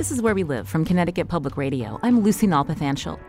[0.00, 2.00] This is Where We Live from Connecticut Public Radio.
[2.02, 3.20] I'm Lucy Nalpathanchel.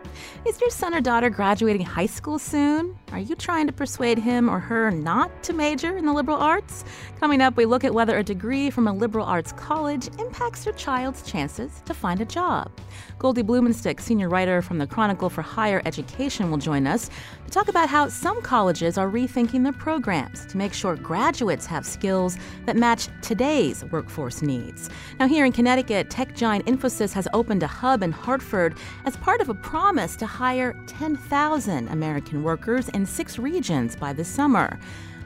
[0.46, 2.98] Is your son or daughter graduating high school soon?
[3.12, 6.82] Are you trying to persuade him or her not to major in the liberal arts?
[7.20, 10.74] Coming up, we look at whether a degree from a liberal arts college impacts your
[10.76, 12.70] child's chances to find a job.
[13.22, 17.08] Goldie Blumenstyk, senior writer from the Chronicle for Higher Education, will join us
[17.44, 21.86] to talk about how some colleges are rethinking their programs to make sure graduates have
[21.86, 22.36] skills
[22.66, 24.90] that match today's workforce needs.
[25.20, 29.40] Now, here in Connecticut, tech giant Infosys has opened a hub in Hartford as part
[29.40, 34.80] of a promise to hire 10,000 American workers in six regions by this summer.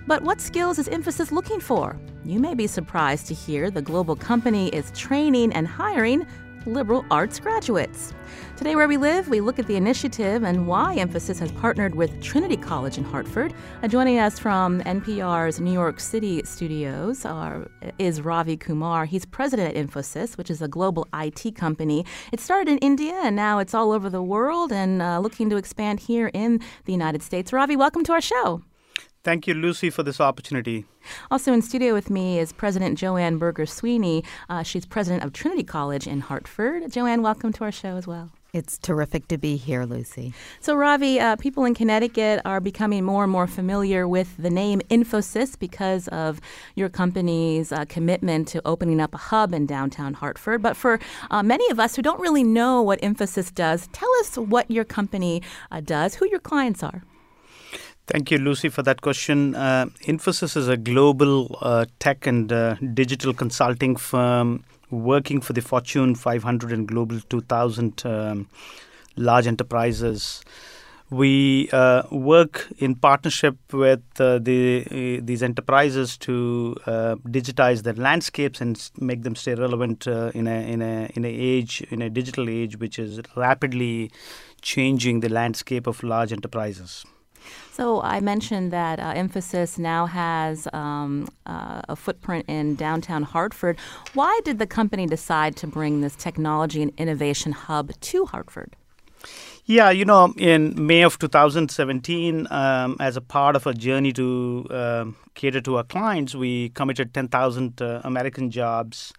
[0.06, 1.98] But what skills is Infosys looking for?
[2.27, 6.27] You may be surprised to hear the global company is training and hiring
[6.67, 8.12] liberal arts graduates.
[8.56, 12.20] Today, where we live, we look at the initiative and why Infosys has partnered with
[12.23, 13.55] Trinity College in Hartford.
[13.83, 19.05] Uh, joining us from NPR's New York City studios are, is Ravi Kumar.
[19.05, 22.05] He's president at Infosys, which is a global IT company.
[22.33, 25.56] It started in India and now it's all over the world and uh, looking to
[25.56, 27.53] expand here in the United States.
[27.53, 28.62] Ravi, welcome to our show.
[29.27, 30.84] Thank you, Lucy, for this opportunity.
[31.32, 34.22] Also in studio with me is President Joanne Berger Sweeney.
[34.48, 36.92] Uh, she's president of Trinity College in Hartford.
[36.92, 38.30] Joanne, welcome to our show as well.
[38.52, 40.33] It's terrific to be here, Lucy.
[40.60, 44.80] So, Ravi, uh, people in Connecticut are becoming more and more familiar with the name
[44.91, 46.40] Infosys because of
[46.77, 50.62] your company's uh, commitment to opening up a hub in downtown Hartford.
[50.62, 51.00] But for
[51.33, 54.84] uh, many of us who don't really know what Infosys does, tell us what your
[54.84, 57.02] company uh, does, who your clients are.
[58.06, 59.56] Thank you, Lucy, for that question.
[59.56, 65.61] Uh, Infosys is a global uh, tech and uh, digital consulting firm working for the
[65.61, 68.48] Fortune 500 and Global 2000 um,
[69.16, 70.45] large enterprises.
[71.11, 74.84] We uh, work in partnership with uh, the
[75.18, 80.80] uh, these enterprises to digitize their landscapes and make them stay relevant in a in
[80.80, 84.12] a in a age in a digital age which is rapidly
[84.62, 87.05] changing the landscape of large enterprises.
[87.77, 93.77] So I mentioned that uh, Infosys now has um, uh, a footprint in downtown Hartford.
[94.14, 98.77] Why did the company decide to bring this technology and innovation hub to Hartford?
[99.67, 104.67] Yeah, you know, in May of 2017, um, as a part of a journey to
[104.70, 105.05] uh,
[105.35, 109.13] cater to our clients, we committed 10,000 uh, American jobs.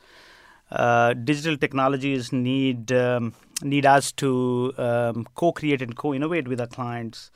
[0.72, 7.30] Uh, digital technologies need um, need us to um, co-create and co-innovate with our clients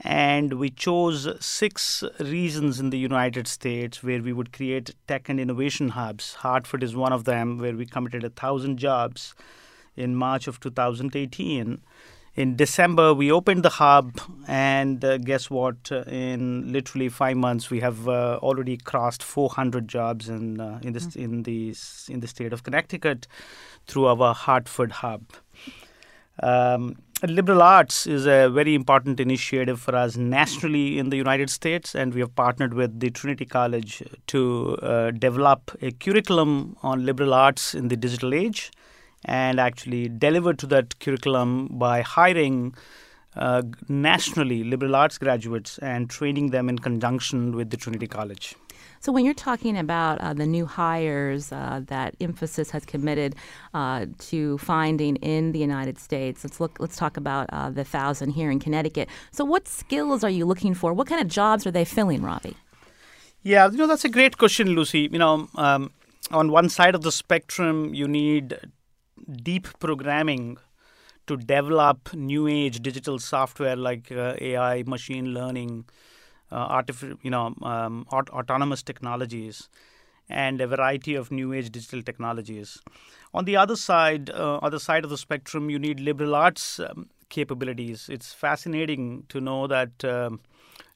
[0.00, 5.40] and we chose six regions in the United States where we would create tech and
[5.40, 6.34] innovation hubs.
[6.34, 9.34] Hartford is one of them, where we committed a thousand jobs
[9.96, 11.80] in March of 2018.
[12.34, 15.90] In December, we opened the hub, and uh, guess what?
[15.90, 21.16] In literally five months, we have uh, already crossed 400 jobs in uh, in this
[21.16, 21.74] in the
[22.10, 23.26] in the state of Connecticut
[23.86, 25.22] through our Hartford hub.
[26.42, 31.94] Um, liberal arts is a very important initiative for us nationally in the United States,
[31.94, 37.32] and we have partnered with the Trinity College to uh, develop a curriculum on liberal
[37.32, 38.70] arts in the digital age
[39.24, 42.74] and actually deliver to that curriculum by hiring
[43.34, 48.54] uh, nationally liberal arts graduates and training them in conjunction with the Trinity College.
[49.06, 53.36] So, when you're talking about uh, the new hires uh, that Infosys has committed
[53.72, 56.78] uh, to finding in the United States, let's look.
[56.80, 59.08] Let's talk about uh, the thousand here in Connecticut.
[59.30, 60.92] So, what skills are you looking for?
[60.92, 62.56] What kind of jobs are they filling, Ravi?
[63.44, 65.08] Yeah, you know that's a great question, Lucy.
[65.12, 65.92] You know, um,
[66.32, 68.58] on one side of the spectrum, you need
[69.40, 70.56] deep programming
[71.28, 75.84] to develop new age digital software like uh, AI, machine learning
[76.52, 79.68] uh, artificial, you know, um, aut- autonomous technologies,
[80.28, 82.80] and a variety of new age digital technologies.
[83.32, 87.08] On the other side, uh, other side of the spectrum, you need liberal arts um,
[87.28, 88.08] capabilities.
[88.08, 90.40] It's fascinating to know that um,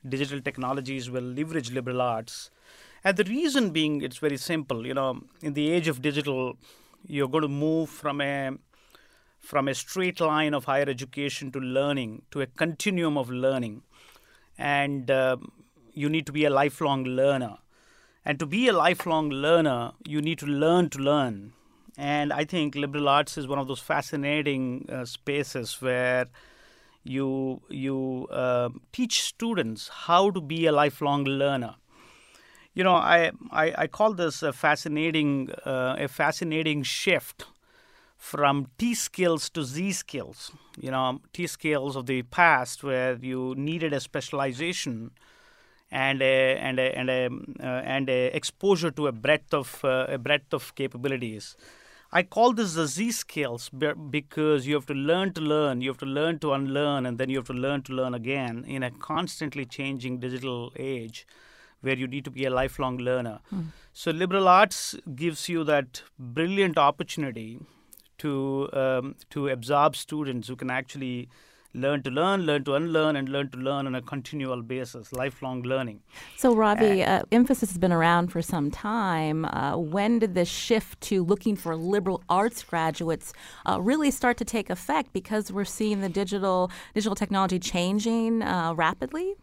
[0.08, 2.50] digital technologies will leverage liberal arts,
[3.04, 4.86] and the reason being, it's very simple.
[4.86, 6.56] You know, in the age of digital,
[7.06, 8.52] you're going to move from a
[9.38, 13.82] from a straight line of higher education to learning to a continuum of learning
[14.60, 15.36] and uh,
[15.94, 17.58] you need to be a lifelong learner.
[18.24, 21.52] And to be a lifelong learner, you need to learn to learn.
[21.96, 26.26] And I think liberal arts is one of those fascinating uh, spaces where
[27.04, 31.76] you you uh, teach students how to be a lifelong learner.
[32.74, 37.46] You know, I I, I call this a fascinating uh, a fascinating shift
[38.20, 40.52] from T skills to Z skills.
[40.78, 45.12] You know, T skills of the past where you needed a specialization
[45.90, 47.30] and a, and a, and a,
[47.60, 51.56] uh, and a exposure to a breadth of uh, a breadth of capabilities.
[52.12, 53.70] I call this the Z skills
[54.10, 57.30] because you have to learn to learn, you have to learn to unlearn, and then
[57.30, 61.26] you have to learn to learn again in a constantly changing digital age
[61.80, 63.38] where you need to be a lifelong learner.
[63.48, 63.68] Hmm.
[63.94, 67.60] So, liberal arts gives you that brilliant opportunity
[68.24, 71.28] to um, to absorb students who can actually
[71.74, 75.62] learn to learn, learn to unlearn, and learn to learn on a continual basis, lifelong
[75.62, 76.00] learning.
[76.36, 79.44] So, Ravi, uh, Infosys has been around for some time.
[79.44, 83.32] Uh, when did this shift to looking for liberal arts graduates
[83.66, 85.12] uh, really start to take effect?
[85.12, 89.36] Because we're seeing the digital digital technology changing uh, rapidly.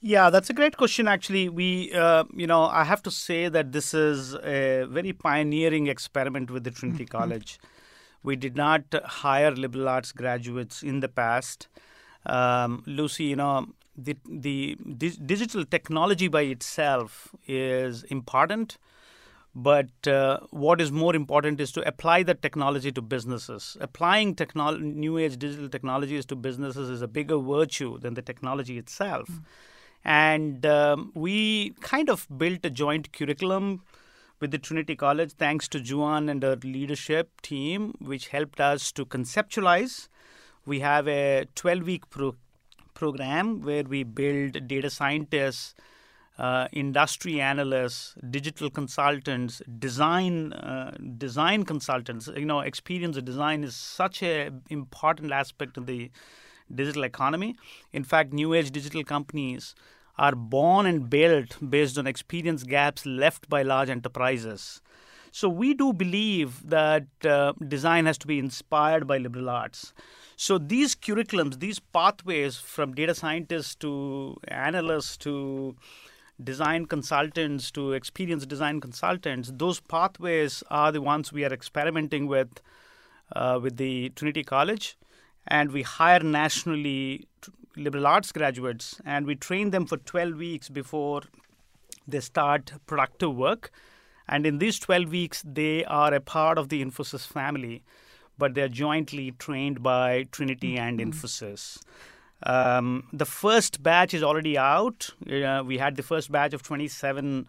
[0.00, 1.08] Yeah, that's a great question.
[1.08, 5.86] Actually, we, uh, you know, I have to say that this is a very pioneering
[5.86, 7.18] experiment with the Trinity mm-hmm.
[7.18, 7.58] College.
[8.22, 11.68] We did not hire liberal arts graduates in the past.
[12.26, 18.78] Um, Lucy, you know, the, the, the digital technology by itself is important,
[19.54, 23.76] but uh, what is more important is to apply that technology to businesses.
[23.80, 28.76] Applying technolo- new age digital technologies to businesses is a bigger virtue than the technology
[28.76, 29.28] itself.
[29.28, 29.42] Mm.
[30.06, 33.82] And um, we kind of built a joint curriculum
[34.38, 39.04] with the Trinity College, thanks to Joanne and her leadership team, which helped us to
[39.04, 40.06] conceptualize.
[40.64, 42.36] We have a 12 week pro-
[42.94, 45.74] program where we build data scientists,
[46.38, 52.28] uh, industry analysts, digital consultants, design uh, design consultants.
[52.28, 56.12] You know, experience of design is such an important aspect of the
[56.72, 57.56] digital economy.
[57.92, 59.74] In fact, new age digital companies
[60.18, 64.80] are born and built based on experience gaps left by large enterprises.
[65.30, 69.92] So we do believe that uh, design has to be inspired by liberal arts.
[70.36, 75.76] So these curriculums, these pathways from data scientists to analysts to
[76.42, 82.60] design consultants to experienced design consultants, those pathways are the ones we are experimenting with
[83.34, 84.96] uh, with the Trinity College,
[85.48, 87.26] and we hire nationally
[87.76, 91.22] liberal arts graduates, and we train them for 12 weeks before
[92.08, 93.70] they start productive work.
[94.28, 97.82] And in these 12 weeks, they are a part of the Infosys family,
[98.38, 101.10] but they're jointly trained by Trinity and mm-hmm.
[101.10, 101.78] Infosys.
[102.42, 105.10] Um, the first batch is already out.
[105.30, 107.46] Uh, we had the first batch of 27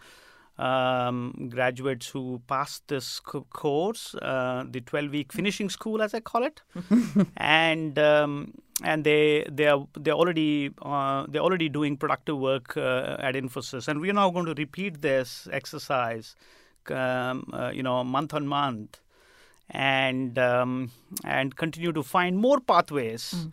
[0.59, 6.19] um, graduates who passed this co- course, uh, the 12 week finishing school, as I
[6.19, 6.61] call it.
[7.37, 13.17] and um, and they they are they're already uh, they're already doing productive work uh,
[13.19, 16.35] at Infosys, and we're now going to repeat this exercise,
[16.89, 18.99] um, uh, you know, month on month,
[19.69, 20.91] and um,
[21.23, 23.33] and continue to find more pathways.
[23.35, 23.51] Mm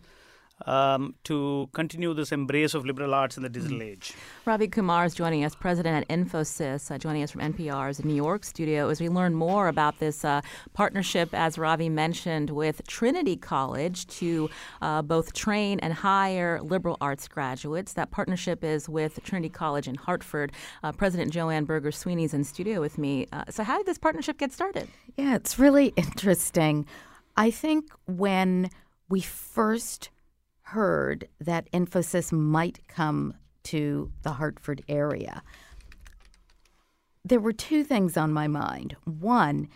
[0.65, 3.91] um, to continue this embrace of liberal arts in the digital mm.
[3.91, 4.13] age.
[4.45, 8.43] Ravi Kumar is joining us, president at Infosys, uh, joining us from NPR's New York
[8.45, 10.41] studio as we learn more about this uh,
[10.73, 14.49] partnership, as Ravi mentioned, with Trinity College to
[14.81, 17.93] uh, both train and hire liberal arts graduates.
[17.93, 20.51] That partnership is with Trinity College in Hartford.
[20.83, 23.27] Uh, president Joanne Berger Sweeney is in studio with me.
[23.31, 24.87] Uh, so, how did this partnership get started?
[25.17, 26.85] Yeah, it's really interesting.
[27.37, 28.69] I think when
[29.09, 30.09] we first
[30.65, 35.43] heard that Infosys might come to the Hartford area,
[37.23, 38.95] there were two things on my mind.
[39.05, 39.67] One,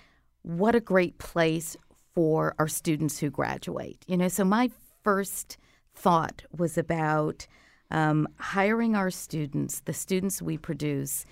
[0.41, 1.75] what a great place
[2.13, 4.03] for our students who graduate.
[4.07, 4.71] You know, so my
[5.03, 5.57] first
[5.93, 7.47] thought was about
[7.91, 11.25] um, hiring our students, the students we produce,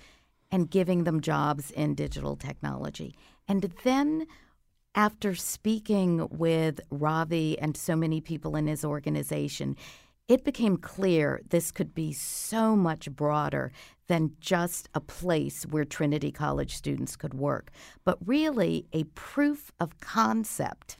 [0.50, 3.14] and giving them jobs in digital technology.
[3.46, 4.26] And then
[4.94, 9.76] after speaking with Ravi and so many people in his organization,
[10.28, 13.72] it became clear this could be so much broader
[14.08, 17.70] than just a place where Trinity College students could work,
[18.04, 20.98] but really a proof of concept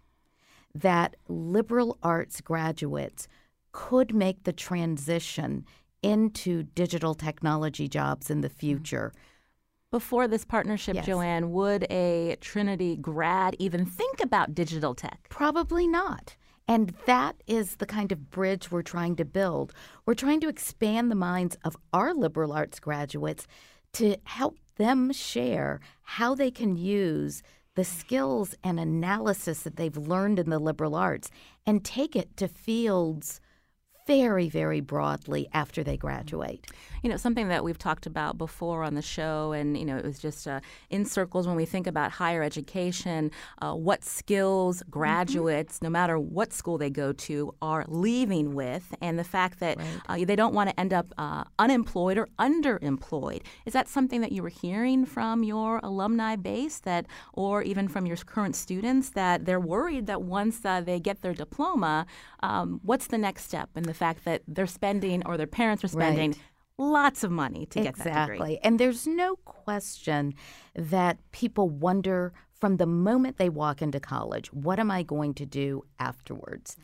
[0.75, 3.29] that liberal arts graduates
[3.73, 5.65] could make the transition
[6.03, 8.59] into digital technology jobs in the mm-hmm.
[8.59, 9.13] future.
[9.91, 11.07] Before this partnership, yes.
[11.07, 15.27] Joanne, would a Trinity grad even think about digital tech?
[15.31, 16.37] Probably not.
[16.67, 19.73] And that is the kind of bridge we're trying to build.
[20.05, 23.47] We're trying to expand the minds of our liberal arts graduates
[23.95, 27.43] to help them share how they can use
[27.75, 31.31] the skills and analysis that they've learned in the liberal arts
[31.65, 33.41] and take it to fields
[34.09, 36.67] very, very broadly after they graduate.
[37.03, 40.05] You know, something that we've talked about before on the show, and, you know, it
[40.05, 44.91] was just uh, in circles when we think about higher education, uh, what skills mm-hmm.
[44.99, 45.87] graduates, mm-hmm.
[45.87, 50.23] no matter what school they go to, are leaving with, and the fact that right.
[50.23, 53.43] uh, they don't want to end up uh, unemployed or underemployed.
[53.67, 58.07] Is that something that you were hearing from your alumni base that, or even from
[58.07, 62.07] your current students, that they're worried that once uh, they get their diploma,
[62.41, 65.89] um, what's the next step in the fact that they're spending or their parents are
[65.89, 66.41] spending right.
[66.79, 68.13] lots of money to get exactly.
[68.13, 68.37] that degree.
[68.37, 68.59] Exactly.
[68.63, 70.35] And there's no question
[70.75, 75.47] that people wonder from the moment they walk into college, what am I going to
[75.47, 76.77] do afterwards?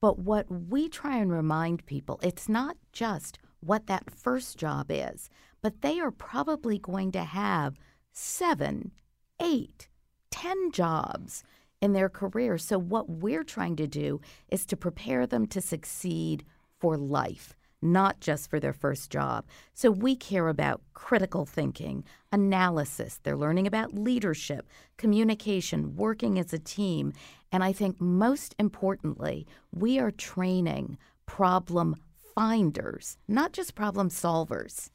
[0.00, 5.28] But what we try and remind people, it's not just what that first job is,
[5.62, 7.78] but they are probably going to have
[8.12, 8.92] seven,
[9.40, 9.88] eight,
[10.30, 11.44] ten jobs
[11.80, 12.58] in their career.
[12.58, 16.44] So, what we're trying to do is to prepare them to succeed
[16.80, 19.44] for life, not just for their first job.
[19.74, 23.20] So we care about critical thinking, analysis.
[23.22, 27.12] They're learning about leadership, communication, working as a team.
[27.52, 31.96] And I think most importantly, we are training problem
[32.34, 34.90] finders, not just problem solvers.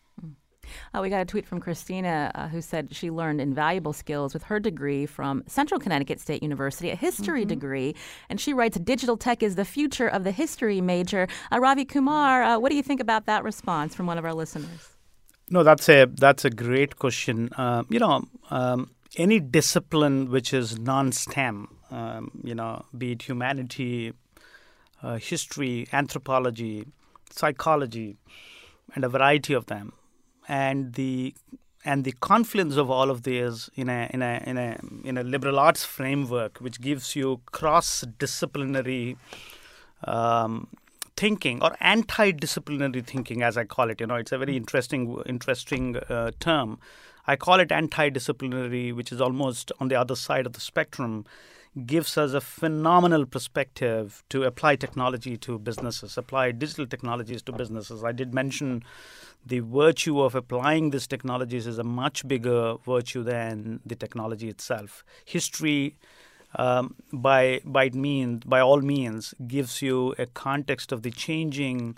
[0.93, 4.43] Uh, we got a tweet from Christina uh, who said she learned invaluable skills with
[4.43, 7.49] her degree from Central Connecticut State University, a history mm-hmm.
[7.49, 7.95] degree.
[8.29, 11.27] And she writes, Digital tech is the future of the history major.
[11.51, 14.33] Uh, Ravi Kumar, uh, what do you think about that response from one of our
[14.33, 14.89] listeners?
[15.49, 17.49] No, that's a that's a great question.
[17.55, 24.13] Uh, you know, um, any discipline which is non-STEM, um, you know, be it humanity,
[25.03, 26.85] uh, history, anthropology,
[27.29, 28.17] psychology,
[28.95, 29.93] and a variety of them,
[30.47, 31.33] and the
[31.83, 35.23] and the confluence of all of these in a in a in a in a
[35.23, 39.17] liberal arts framework, which gives you cross-disciplinary
[40.05, 40.67] um,
[41.15, 44.01] thinking or anti-disciplinary thinking, as I call it.
[44.01, 46.79] You know, it's a very interesting interesting uh, term.
[47.27, 51.25] I call it anti-disciplinary, which is almost on the other side of the spectrum
[51.85, 58.03] gives us a phenomenal perspective to apply technology to businesses, apply digital technologies to businesses.
[58.03, 58.83] I did mention
[59.45, 65.03] the virtue of applying these technologies is a much bigger virtue than the technology itself.
[65.25, 65.97] History,
[66.55, 71.97] um, by by means, by all means, gives you a context of the changing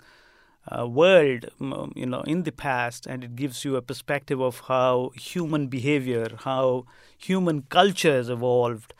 [0.70, 1.46] uh, world,
[1.94, 6.28] you know, in the past, and it gives you a perspective of how human behavior,
[6.40, 6.84] how
[7.16, 8.92] human culture has evolved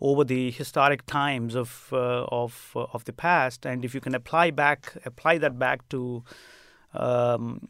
[0.00, 4.14] over the historic times of uh, of uh, of the past, and if you can
[4.14, 6.22] apply back apply that back to
[6.94, 7.68] um,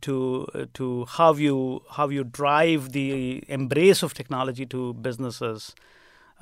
[0.00, 5.74] to to how you how you drive the embrace of technology to businesses,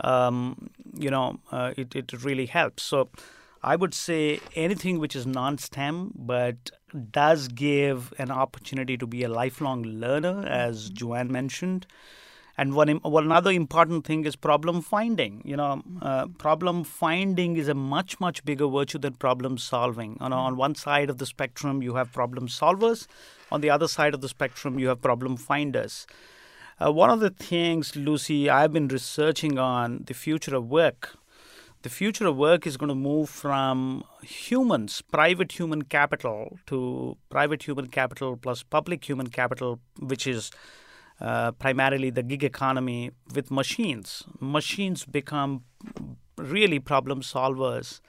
[0.01, 2.83] um, you know, uh, it it really helps.
[2.83, 3.09] So.
[3.63, 6.71] I would say anything which is non-STEM but
[7.11, 10.95] does give an opportunity to be a lifelong learner, as mm-hmm.
[10.95, 11.87] Joanne mentioned,
[12.59, 15.43] and one, one another important thing is problem finding.
[15.45, 20.17] You know, uh, problem finding is a much much bigger virtue than problem solving.
[20.21, 23.07] You on one side of the spectrum you have problem solvers,
[23.53, 26.07] on the other side of the spectrum you have problem finders.
[26.79, 31.17] Uh, one of the things, Lucy, I've been researching on the future of work.
[31.83, 37.63] The future of work is going to move from humans, private human capital, to private
[37.63, 40.51] human capital plus public human capital, which is
[41.21, 44.25] uh, primarily the gig economy with machines.
[44.41, 45.63] Machines become
[46.37, 48.01] really problem solvers,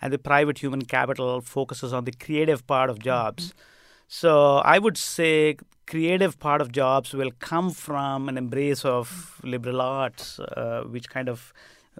[0.00, 3.48] and the private human capital focuses on the creative part of jobs.
[3.48, 3.60] Mm-hmm.
[4.08, 5.56] So I would say
[5.86, 11.28] creative part of jobs will come from an embrace of liberal arts, uh, which kind
[11.28, 11.52] of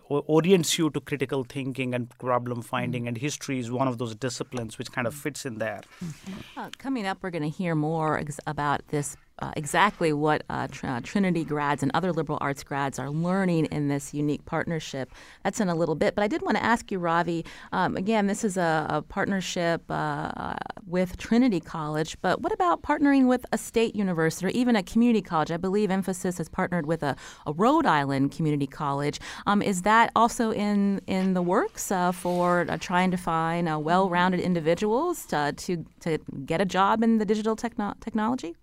[0.09, 3.09] orients you to critical thinking and problem finding, mm-hmm.
[3.09, 5.81] and history is one of those disciplines which kind of fits in there.
[6.05, 6.61] Mm-hmm.
[6.61, 10.67] Uh, coming up, we're going to hear more ex- about this uh, exactly what uh,
[10.69, 15.13] tr- uh, Trinity grads and other liberal arts grads are learning in this unique partnership.
[15.45, 16.15] That's in a little bit.
[16.15, 19.83] But I did want to ask you, Ravi, um, again, this is a, a partnership
[19.91, 20.55] uh,
[20.87, 25.23] with Trinity College, but what about partnering with a state university or even a community
[25.23, 25.51] college?
[25.51, 27.17] I believe Infosys has partnered with a,
[27.47, 29.21] a Rhode Island community college.
[29.47, 34.41] Um, is that also in, in the works uh, for trying to find well rounded
[34.41, 38.55] individuals to, to, to get a job in the digital techno- technology?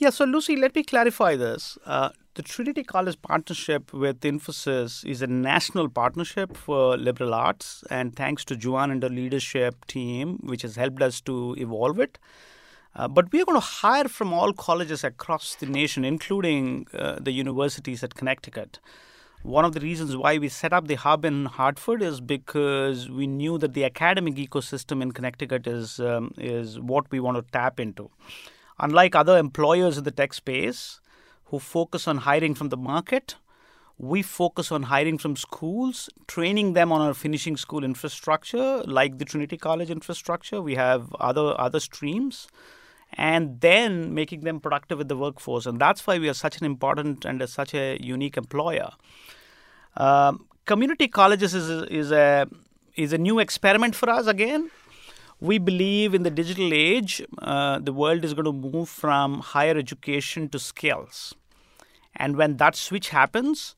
[0.00, 1.76] Yeah, so Lucy, let me clarify this.
[1.84, 8.16] Uh, the Trinity College partnership with Infosys is a national partnership for liberal arts, and
[8.16, 12.18] thanks to Joanne and the leadership team, which has helped us to evolve it.
[12.96, 17.18] Uh, but we are going to hire from all colleges across the nation, including uh,
[17.20, 18.78] the universities at Connecticut.
[19.42, 23.26] One of the reasons why we set up the hub in Hartford is because we
[23.26, 27.78] knew that the academic ecosystem in Connecticut is um, is what we want to tap
[27.78, 28.08] into.
[28.80, 31.00] Unlike other employers in the tech space
[31.46, 33.36] who focus on hiring from the market,
[33.98, 39.26] we focus on hiring from schools, training them on our finishing school infrastructure, like the
[39.26, 40.62] Trinity College infrastructure.
[40.62, 42.48] We have other other streams
[43.12, 45.66] and then making them productive with the workforce.
[45.66, 48.90] And that's why we are such an important and such a unique employer.
[49.96, 52.46] Um, community colleges is, is a
[52.96, 54.70] is a new experiment for us again.
[55.40, 59.76] We believe in the digital age, uh, the world is going to move from higher
[59.76, 61.34] education to skills.
[62.14, 63.74] And when that switch happens,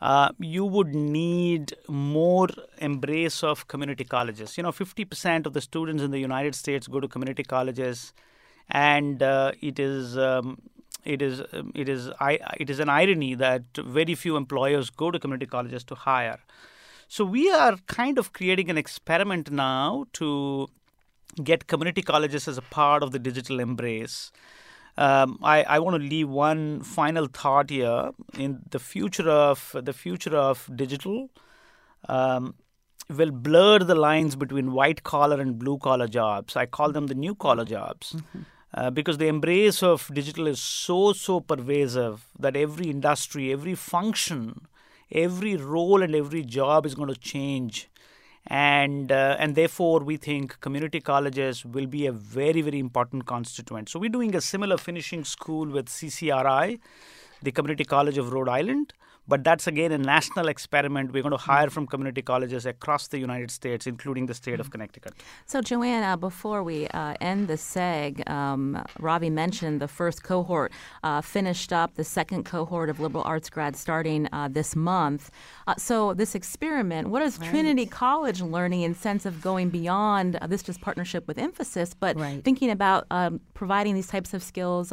[0.00, 2.48] uh, you would need more
[2.78, 4.56] embrace of community colleges.
[4.56, 8.12] You know, 50% of the students in the United States go to community colleges
[8.68, 10.60] and uh, it is um,
[11.04, 15.10] it is um, it is I, it is an irony that very few employers go
[15.10, 16.40] to community colleges to hire.
[17.08, 20.66] So we are kind of creating an experiment now to
[21.42, 24.32] get community colleges as a part of the digital embrace.
[24.98, 29.92] Um, I, I want to leave one final thought here in the future of the
[29.92, 31.30] future of digital.
[32.08, 32.54] Um,
[33.08, 36.56] will blur the lines between white collar and blue collar jobs.
[36.56, 38.12] I call them the new collar jobs.
[38.12, 38.40] Mm-hmm.
[38.74, 44.66] Uh, because the embrace of digital is so so pervasive that every industry every function
[45.10, 47.88] every role and every job is going to change
[48.48, 53.88] and uh, and therefore we think community colleges will be a very very important constituent.
[53.88, 56.78] So we're doing a similar finishing school with CCRI
[57.42, 58.92] the community college of Rhode Island
[59.28, 61.12] but that's again a national experiment.
[61.12, 64.70] We're going to hire from community colleges across the United States, including the state of
[64.70, 65.14] Connecticut.
[65.46, 70.72] So, Joanne, uh, before we uh, end the seg, um, Ravi mentioned the first cohort
[71.02, 75.30] uh, finished up, the second cohort of liberal arts grads starting uh, this month.
[75.66, 77.50] Uh, so, this experiment, what is right.
[77.50, 82.16] Trinity College learning in sense of going beyond uh, this just partnership with Infosys, but
[82.16, 82.44] right.
[82.44, 84.92] thinking about um, providing these types of skills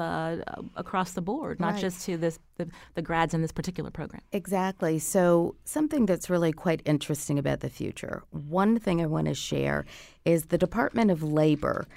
[0.76, 1.82] across the board, not right.
[1.82, 4.22] just to this the, the grads in this particular program?
[4.32, 5.00] Exactly.
[5.00, 8.24] So, something that's really quite interesting about the future.
[8.32, 9.86] One thing I want to share
[10.26, 11.88] is the Department of Labor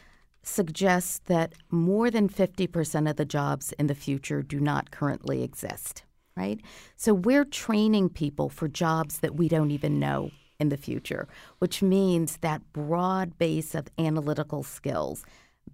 [0.42, 6.05] suggests that more than 50% of the jobs in the future do not currently exist,
[6.37, 6.61] right?
[6.97, 11.83] So, we're training people for jobs that we don't even know in the future, which
[11.83, 15.25] means that broad base of analytical skills,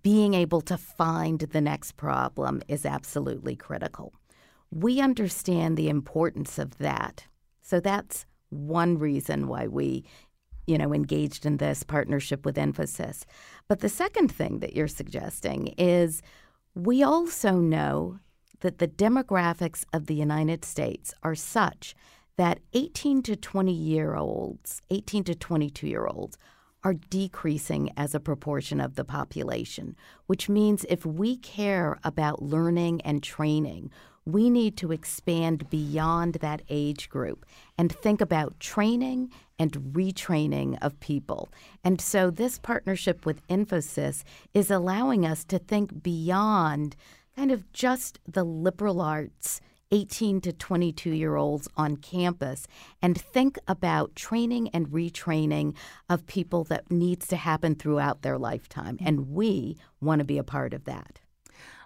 [0.03, 4.13] being able to find the next problem is absolutely critical
[4.73, 7.27] we understand the importance of that.
[7.61, 10.05] So that's one reason why we,
[10.67, 13.25] you know, engaged in this partnership with Infosys
[13.69, 16.23] But the second thing that you're suggesting is
[16.75, 18.19] we also know
[18.61, 21.95] that the demographics of the United States are such
[22.37, 26.39] that 18 to 20 year olds, 18 to 22 year olds,
[26.85, 29.95] are decreasing as a proportion of the population,
[30.27, 33.91] which means if we care about learning and training,
[34.25, 37.45] we need to expand beyond that age group
[37.77, 41.51] and think about training and retraining of people.
[41.85, 44.23] And so, this partnership with Infosys
[44.55, 46.97] is allowing us to think beyond
[47.37, 49.61] kind of just the liberal arts.
[49.95, 52.67] 18 to 22 year olds on campus
[53.03, 55.77] and think about training and retraining
[56.09, 58.97] of people that needs to happen throughout their lifetime.
[59.05, 61.21] And we want to be a part of that.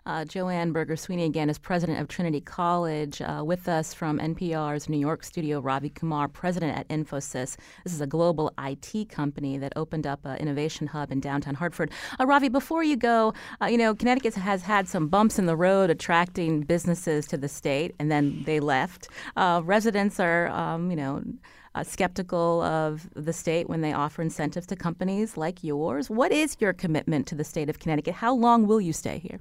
[0.06, 3.20] Uh, Joanne Berger Sweeney again is president of Trinity College.
[3.20, 7.56] Uh, with us from NPR's New York studio, Ravi Kumar, president at Infosys.
[7.82, 11.90] This is a global IT company that opened up an innovation hub in downtown Hartford.
[12.20, 15.56] Uh, Ravi, before you go, uh, you know Connecticut has had some bumps in the
[15.56, 19.08] road attracting businesses to the state, and then they left.
[19.36, 21.22] Uh, residents are, um, you know.
[21.74, 26.08] Uh, skeptical of the state when they offer incentives to companies like yours.
[26.08, 28.14] What is your commitment to the state of Connecticut?
[28.14, 29.40] How long will you stay here?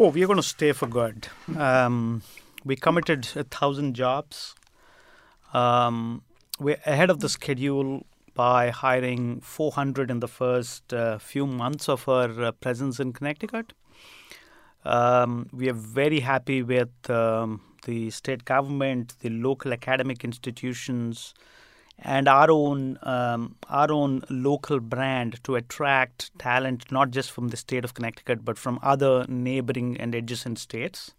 [0.00, 1.26] Oh, we are going to stay for good.
[1.56, 2.22] Um,
[2.64, 4.54] we committed a thousand jobs.
[5.52, 6.22] Um,
[6.60, 12.08] we're ahead of the schedule by hiring 400 in the first uh, few months of
[12.08, 13.72] our uh, presence in Connecticut.
[14.84, 21.34] Um, we are very happy with um, the state government, the local academic institutions,
[22.00, 27.56] and our own um, our own local brand to attract talent not just from the
[27.56, 31.14] state of Connecticut but from other neighboring and adjacent states.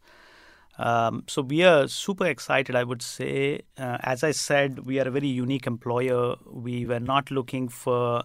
[0.77, 2.73] Um, so we are super excited.
[2.73, 6.35] I would say, uh, as I said, we are a very unique employer.
[6.49, 8.23] We were not looking for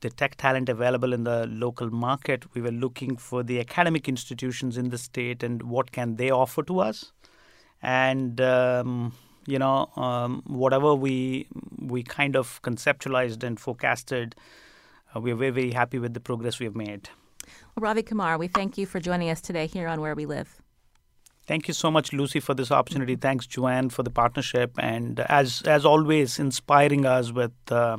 [0.00, 2.54] the tech talent available in the local market.
[2.54, 6.62] We were looking for the academic institutions in the state and what can they offer
[6.62, 7.12] to us.
[7.82, 9.12] And um,
[9.46, 11.46] you know, um, whatever we
[11.78, 14.34] we kind of conceptualized and forecasted,
[15.14, 17.08] uh, we are very very happy with the progress we have made.
[17.74, 20.60] Well, Ravi Kumar, we thank you for joining us today here on Where We Live.
[21.46, 23.16] Thank you so much, Lucy, for this opportunity.
[23.16, 27.96] Thanks, Joanne, for the partnership, and as as always, inspiring us with uh,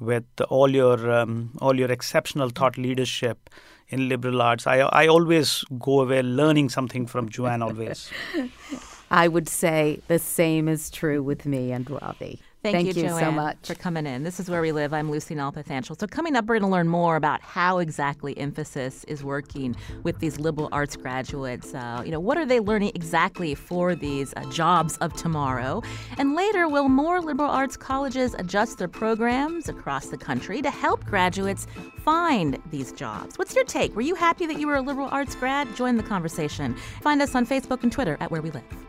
[0.00, 3.50] with all your um, all your exceptional thought leadership
[3.88, 4.66] in liberal arts.
[4.66, 7.62] I I always go away learning something from Joanne.
[7.62, 8.10] Always.
[9.10, 12.40] I would say the same is true with me and Ravi.
[12.72, 13.56] Thank, Thank you, you Joanne, so much.
[13.62, 14.24] for coming in.
[14.24, 14.92] This is where we live.
[14.92, 16.00] I'm Lucy Nalpathanchel.
[16.00, 20.18] So coming up, we're going to learn more about how exactly Infosys is working with
[20.18, 21.74] these liberal arts graduates.
[21.74, 25.80] Uh, you know, what are they learning exactly for these uh, jobs of tomorrow?
[26.18, 31.04] And later, will more liberal arts colleges adjust their programs across the country to help
[31.04, 33.38] graduates find these jobs?
[33.38, 33.94] What's your take?
[33.94, 35.72] Were you happy that you were a liberal arts grad?
[35.76, 36.74] Join the conversation.
[37.00, 38.85] Find us on Facebook and Twitter at Where We Live.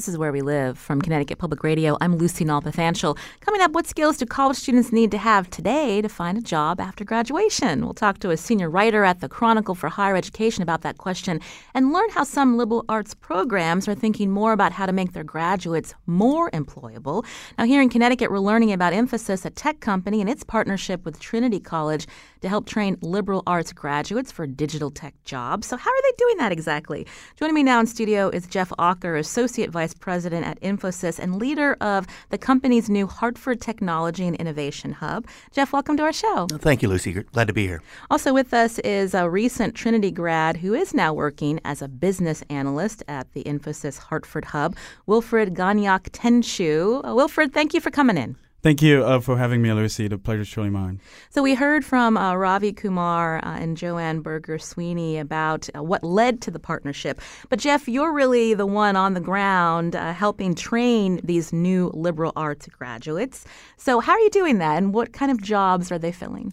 [0.00, 1.98] This is Where We Live from Connecticut Public Radio.
[2.00, 3.18] I'm Lucy Nalpathanchel.
[3.40, 6.80] Coming up, what skills do college students need to have today to find a job
[6.80, 7.84] after graduation?
[7.84, 11.38] We'll talk to a senior writer at the Chronicle for Higher Education about that question
[11.74, 15.22] and learn how some liberal arts programs are thinking more about how to make their
[15.22, 17.26] graduates more employable.
[17.58, 21.20] Now, here in Connecticut, we're learning about Infosys, a tech company, and its partnership with
[21.20, 22.06] Trinity College
[22.40, 25.66] to help train liberal arts graduates for digital tech jobs.
[25.66, 27.06] So, how are they doing that exactly?
[27.36, 31.76] Joining me now in studio is Jeff Ocker, Associate Vice President at Infosys and leader
[31.80, 35.26] of the company's new Hartford Technology and Innovation Hub.
[35.52, 36.46] Jeff, welcome to our show.
[36.52, 37.12] Thank you, Lucy.
[37.12, 37.82] Glad to be here.
[38.10, 42.42] Also with us is a recent Trinity grad who is now working as a business
[42.50, 44.76] analyst at the Infosys Hartford Hub,
[45.06, 47.06] Wilfred Gagnac Tenshu.
[47.06, 48.36] Uh, Wilfred, thank you for coming in.
[48.62, 50.06] Thank you uh, for having me, Lucy.
[50.06, 51.00] The pleasure is truly mine.
[51.30, 56.04] So we heard from uh, Ravi Kumar uh, and Joanne Berger Sweeney about uh, what
[56.04, 57.22] led to the partnership.
[57.48, 62.34] But Jeff, you're really the one on the ground uh, helping train these new liberal
[62.36, 63.46] arts graduates.
[63.78, 66.52] So how are you doing that, and what kind of jobs are they filling?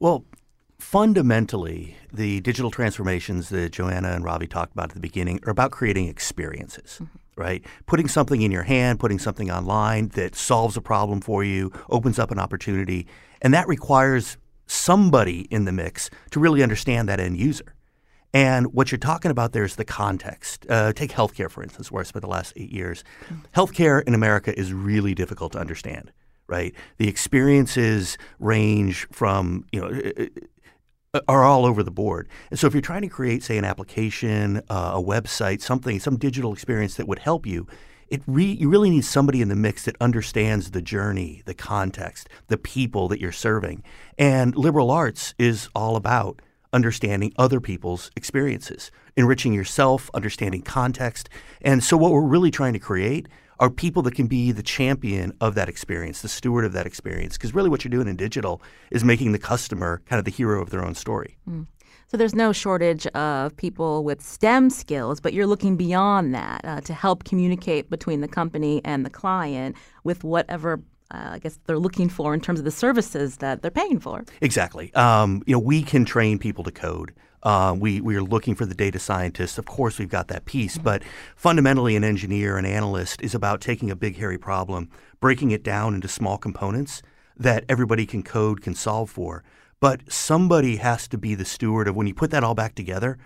[0.00, 0.26] Well,
[0.78, 5.70] fundamentally, the digital transformations that Joanna and Ravi talked about at the beginning are about
[5.70, 6.98] creating experiences.
[7.02, 7.64] Mm-hmm right?
[7.86, 12.18] Putting something in your hand, putting something online that solves a problem for you, opens
[12.18, 13.06] up an opportunity.
[13.40, 17.74] And that requires somebody in the mix to really understand that end user.
[18.34, 20.66] And what you're talking about there is the context.
[20.68, 23.02] Uh, take healthcare, for instance, where I spent the last eight years.
[23.28, 23.44] Mm.
[23.54, 26.12] Healthcare in America is really difficult to understand,
[26.46, 26.74] right?
[26.98, 30.26] The experiences range from, you know, uh, uh,
[31.26, 32.28] are all over the board.
[32.50, 36.16] And so if you're trying to create, say, an application, uh, a website, something, some
[36.16, 37.66] digital experience that would help you,
[38.08, 42.28] it re- you really need somebody in the mix that understands the journey, the context,
[42.48, 43.82] the people that you're serving.
[44.18, 46.40] And liberal arts is all about
[46.72, 51.28] understanding other people's experiences, enriching yourself, understanding context.
[51.62, 53.28] And so what we're really trying to create
[53.60, 57.36] are people that can be the champion of that experience, the steward of that experience.
[57.36, 60.62] Because really, what you're doing in digital is making the customer kind of the hero
[60.62, 61.36] of their own story.
[61.48, 61.66] Mm.
[62.06, 66.80] So there's no shortage of people with STEM skills, but you're looking beyond that uh,
[66.82, 71.78] to help communicate between the company and the client with whatever uh, I guess they're
[71.78, 74.24] looking for in terms of the services that they're paying for.
[74.40, 74.92] Exactly.
[74.94, 77.14] Um, you know, we can train people to code.
[77.42, 79.58] Uh, we, we are looking for the data scientists.
[79.58, 81.02] Of course, we've got that piece, but
[81.36, 84.88] fundamentally, an engineer, an analyst is about taking a big, hairy problem,
[85.20, 87.02] breaking it down into small components
[87.36, 89.44] that everybody can code, can solve for.
[89.80, 93.18] But somebody has to be the steward of when you put that all back together.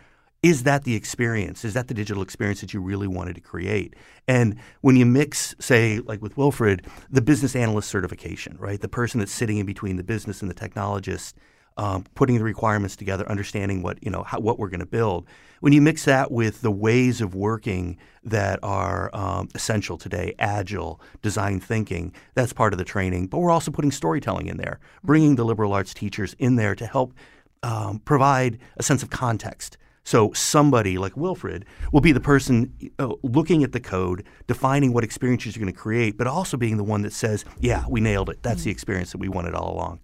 [0.42, 1.64] Is that the experience?
[1.64, 3.94] Is that the digital experience that you really wanted to create?
[4.27, 8.81] And when you mix, say, like with Wilfred, the business analyst certification, right?
[8.81, 11.35] The person that's sitting in between the business and the technologist
[11.77, 15.27] um, putting the requirements together, understanding what you know how, what we're going to build.
[15.61, 21.01] When you mix that with the ways of working that are um, essential today, agile,
[21.23, 23.29] design thinking, that's part of the training.
[23.29, 26.87] But we're also putting storytelling in there, bringing the liberal arts teachers in there to
[26.87, 27.15] help
[27.63, 29.77] um, provide a sense of context.
[30.05, 35.05] So somebody like Wilfred will be the person uh, looking at the code, defining what
[35.05, 38.29] experiences you're going to create, but also being the one that says, "Yeah, we nailed
[38.29, 38.43] it.
[38.43, 38.65] That's mm-hmm.
[38.65, 40.01] the experience that we wanted all along."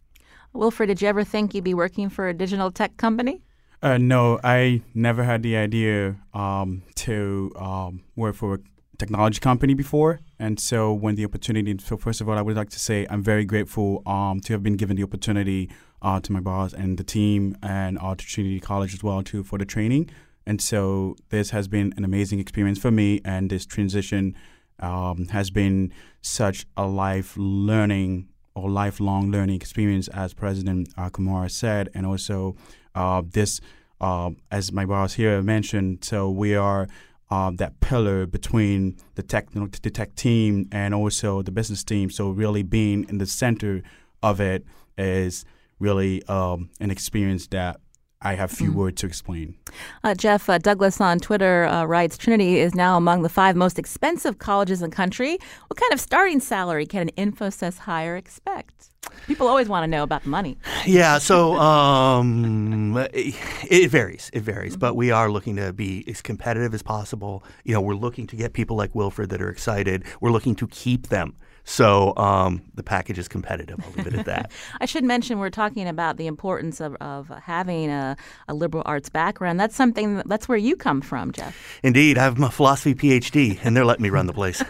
[0.52, 3.42] Wilfred, did you ever think you'd be working for a digital tech company?
[3.80, 8.58] Uh, no, I never had the idea um, to um, work for a
[8.98, 10.18] technology company before.
[10.38, 13.22] And so when the opportunity, so first of all, I would like to say I'm
[13.22, 15.70] very grateful um, to have been given the opportunity
[16.02, 19.44] uh, to my boss and the team and uh, to Trinity College as well too
[19.44, 20.10] for the training.
[20.44, 24.34] And so this has been an amazing experience for me and this transition
[24.80, 31.88] um, has been such a life learning or lifelong learning experience, as President uh, said,
[31.94, 32.56] and also
[32.94, 33.60] uh, this,
[34.00, 36.04] uh, as my boss here mentioned.
[36.04, 36.88] So we are
[37.30, 42.10] uh, that pillar between the tech, the tech team and also the business team.
[42.10, 43.82] So really being in the center
[44.22, 44.64] of it
[44.96, 45.44] is
[45.78, 47.80] really um, an experience that
[48.20, 48.74] I have few mm.
[48.74, 49.54] words to explain.
[50.02, 53.78] Uh, Jeff uh, Douglas on Twitter uh, writes Trinity is now among the five most
[53.78, 55.38] expensive colleges in the country.
[55.68, 58.90] What kind of starting salary can an Infosys hire expect?
[59.26, 60.58] People always want to know about the money.
[60.86, 63.34] Yeah, so um, it,
[63.70, 64.30] it, varies.
[64.32, 64.80] It varies, mm-hmm.
[64.80, 67.44] but we are looking to be as competitive as possible.
[67.64, 70.04] You know, we're looking to get people like Wilfred that are excited.
[70.20, 71.36] We're looking to keep them
[71.68, 73.78] so um, the package is competitive.
[73.84, 74.50] I'll leave it at that.
[74.80, 78.16] I should mention we're talking about the importance of, of having a,
[78.48, 79.60] a, liberal arts background.
[79.60, 81.54] That's something that, that's where you come from, Jeff.
[81.82, 84.64] Indeed, I have a philosophy PhD, and they're letting me run the place.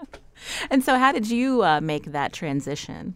[0.70, 3.14] and so, how did you uh, make that transition?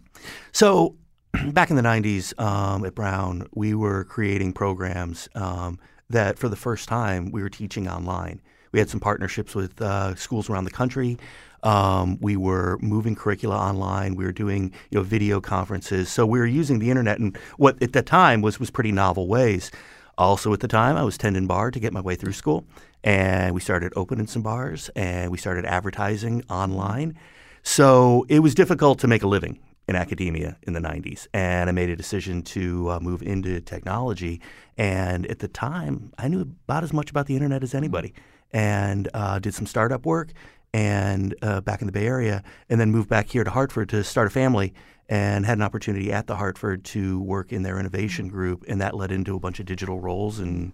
[0.52, 0.96] So.
[1.46, 5.78] Back in the 90s um, at Brown, we were creating programs um,
[6.10, 8.42] that for the first time we were teaching online.
[8.72, 11.16] We had some partnerships with uh, schools around the country.
[11.62, 14.16] Um, we were moving curricula online.
[14.16, 16.08] We were doing you know video conferences.
[16.08, 19.28] So we were using the internet in what at the time was was pretty novel
[19.28, 19.70] ways.
[20.18, 22.64] Also at the time, I was tending bar to get my way through school,
[23.02, 27.16] and we started opening some bars and we started advertising online.
[27.62, 31.26] So it was difficult to make a living in academia in the 90s.
[31.32, 34.40] And I made a decision to uh, move into technology.
[34.76, 38.14] And at the time, I knew about as much about the internet as anybody
[38.52, 40.32] and uh, did some startup work
[40.72, 44.02] and uh, back in the Bay Area, and then moved back here to Hartford to
[44.04, 44.72] start a family.
[45.08, 48.94] And had an opportunity at the Hartford to work in their innovation group, and that
[48.94, 50.38] led into a bunch of digital roles.
[50.38, 50.72] And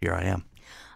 [0.00, 0.44] here I am.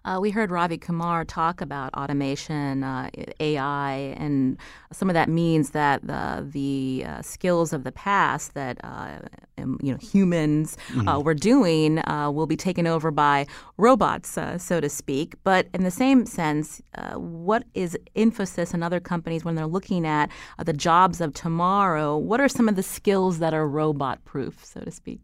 [0.05, 3.09] Uh, we heard Ravi Kumar talk about automation, uh,
[3.41, 4.59] AI, and
[4.93, 9.21] some of that means that the, the uh, skills of the past that uh,
[9.57, 11.23] um, you know humans uh, mm-hmm.
[11.23, 13.47] were doing uh, will be taken over by
[13.79, 15.37] robots, so to speak.
[15.43, 16.83] But in the same sense,
[17.15, 20.31] what is Infosys and other companies when they're looking at
[20.63, 22.19] the jobs of tomorrow?
[22.19, 25.21] What are some of the skills that are robot-proof, so to speak?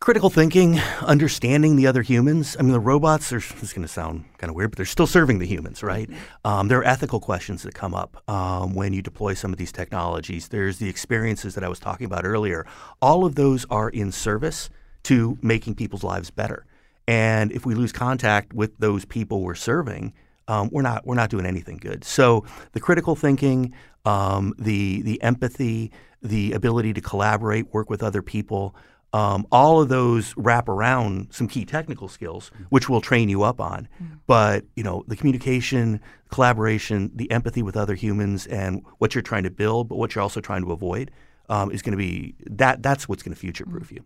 [0.00, 2.56] Critical thinking, understanding the other humans.
[2.58, 4.86] I mean, the robots are, this is going to sound kind of weird, but they're
[4.86, 6.08] still serving the humans, right?
[6.42, 9.72] Um, there are ethical questions that come up um, when you deploy some of these
[9.72, 10.48] technologies.
[10.48, 12.66] There's the experiences that I was talking about earlier.
[13.02, 14.70] All of those are in service
[15.02, 16.64] to making people's lives better.
[17.06, 20.14] And if we lose contact with those people we're serving,
[20.48, 22.04] um, we're not we're not doing anything good.
[22.04, 28.22] So the critical thinking, um, the the empathy, the ability to collaborate, work with other
[28.22, 28.74] people,
[29.12, 33.60] um, all of those wrap around some key technical skills, which we'll train you up
[33.60, 33.88] on.
[34.02, 34.14] Mm-hmm.
[34.26, 39.42] But you know, the communication, collaboration, the empathy with other humans, and what you're trying
[39.44, 41.10] to build, but what you're also trying to avoid,
[41.48, 42.82] um, is going to be that.
[42.82, 43.96] That's what's going to future-proof mm-hmm.
[43.96, 44.04] you.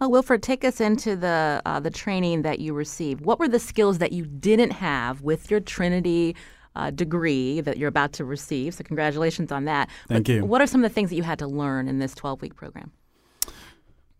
[0.00, 3.22] Oh, Wilfred, take us into the uh, the training that you received.
[3.22, 6.36] What were the skills that you didn't have with your Trinity?
[6.74, 8.72] Uh, degree that you're about to receive.
[8.72, 9.90] So, congratulations on that.
[10.08, 10.42] Thank but you.
[10.46, 12.56] What are some of the things that you had to learn in this 12 week
[12.56, 12.92] program?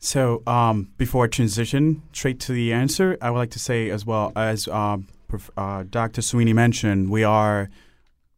[0.04, 4.04] So um, before I transition straight to the answer, I would like to say as
[4.04, 5.06] well as um,
[5.56, 6.22] uh, Dr.
[6.22, 7.70] Sweeney mentioned, we are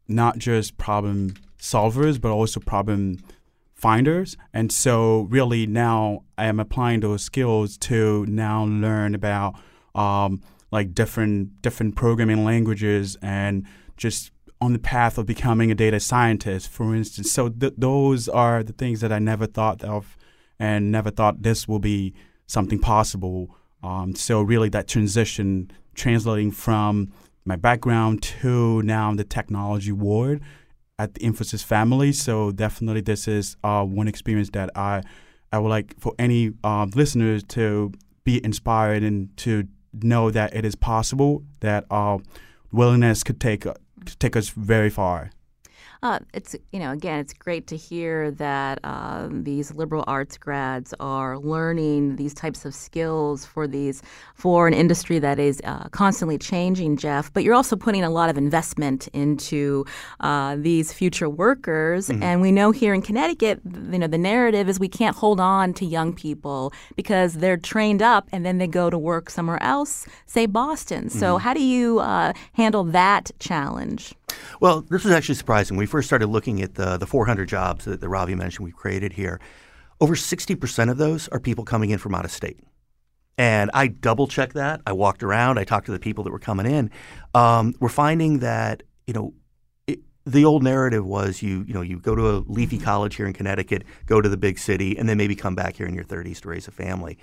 [0.06, 3.18] not just problem solvers, but also problem
[3.74, 4.36] finders.
[4.52, 9.54] And so really now I am applying those skills to now learn about
[9.94, 15.98] um, like different different programming languages and just on the path of becoming a data
[15.98, 17.32] scientist, for instance.
[17.32, 20.18] So th- those are the things that I never thought of
[20.58, 22.14] and never thought this will be
[22.46, 23.56] something possible.
[23.82, 27.12] Um, so really, that transition, translating from
[27.44, 30.40] my background to now the technology ward
[30.98, 32.12] at the Infosys family.
[32.12, 35.02] So definitely, this is uh, one experience that I
[35.52, 37.92] I would like for any uh, listeners to
[38.24, 42.18] be inspired and to know that it is possible that uh,
[42.72, 45.30] willingness could take could take us very far.
[46.04, 50.92] Uh, it's you know again, it's great to hear that uh, these liberal arts grads
[51.00, 54.02] are learning these types of skills for these
[54.34, 57.32] for an industry that is uh, constantly changing, Jeff.
[57.32, 59.86] But you're also putting a lot of investment into
[60.20, 62.22] uh, these future workers, mm-hmm.
[62.22, 65.72] and we know here in Connecticut, you know, the narrative is we can't hold on
[65.72, 70.06] to young people because they're trained up and then they go to work somewhere else,
[70.26, 71.08] say Boston.
[71.08, 71.42] So mm-hmm.
[71.42, 74.14] how do you uh, handle that challenge?
[74.60, 75.76] Well, this was actually surprising.
[75.76, 79.12] We first started looking at the, the 400 jobs that, that Ravi mentioned we've created
[79.12, 79.40] here.
[80.00, 82.60] Over 60% of those are people coming in from out of state.
[83.36, 84.80] And I double checked that.
[84.86, 85.58] I walked around.
[85.58, 86.90] I talked to the people that were coming in.
[87.34, 89.34] Um, we're finding that, you know,
[89.86, 93.26] it, the old narrative was you you know you go to a leafy college here
[93.26, 96.04] in Connecticut, go to the big city, and then maybe come back here in your
[96.04, 97.18] 30s to raise a family.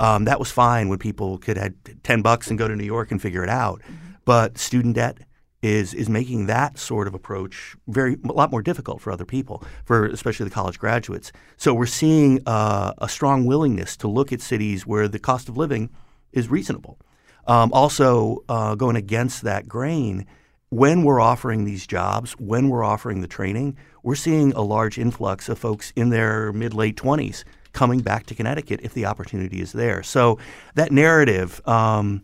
[0.00, 3.10] Um, that was fine when people could have 10 bucks and go to New York
[3.10, 3.80] and figure it out.
[4.26, 5.18] But student debt
[5.64, 9.64] is is making that sort of approach very a lot more difficult for other people,
[9.86, 11.32] for especially the college graduates.
[11.56, 15.56] So we're seeing uh, a strong willingness to look at cities where the cost of
[15.56, 15.88] living
[16.32, 16.98] is reasonable.
[17.46, 20.26] Um, also, uh, going against that grain
[20.68, 25.48] when we're offering these jobs, when we're offering the training, we're seeing a large influx
[25.48, 29.72] of folks in their mid late 20s coming back to Connecticut if the opportunity is
[29.72, 30.02] there.
[30.02, 30.38] So
[30.74, 32.22] that narrative, um,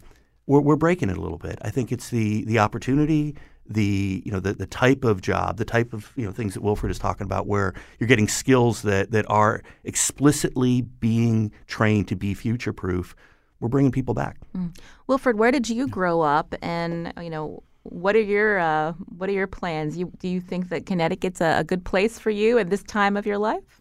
[0.50, 1.58] we're, we're breaking it a little bit.
[1.62, 3.36] I think it's the the opportunity,
[3.66, 6.62] the you know the, the type of job, the type of you know things that
[6.62, 12.16] Wilfred is talking about, where you're getting skills that that are explicitly being trained to
[12.16, 13.14] be future proof.
[13.60, 14.38] We're bringing people back.
[14.56, 14.76] Mm.
[15.06, 19.32] Wilfred, where did you grow up, and you know what are your uh, what are
[19.32, 19.96] your plans?
[19.96, 23.16] You, do you think that Connecticut's a, a, good place for you at this time
[23.16, 23.80] of your life?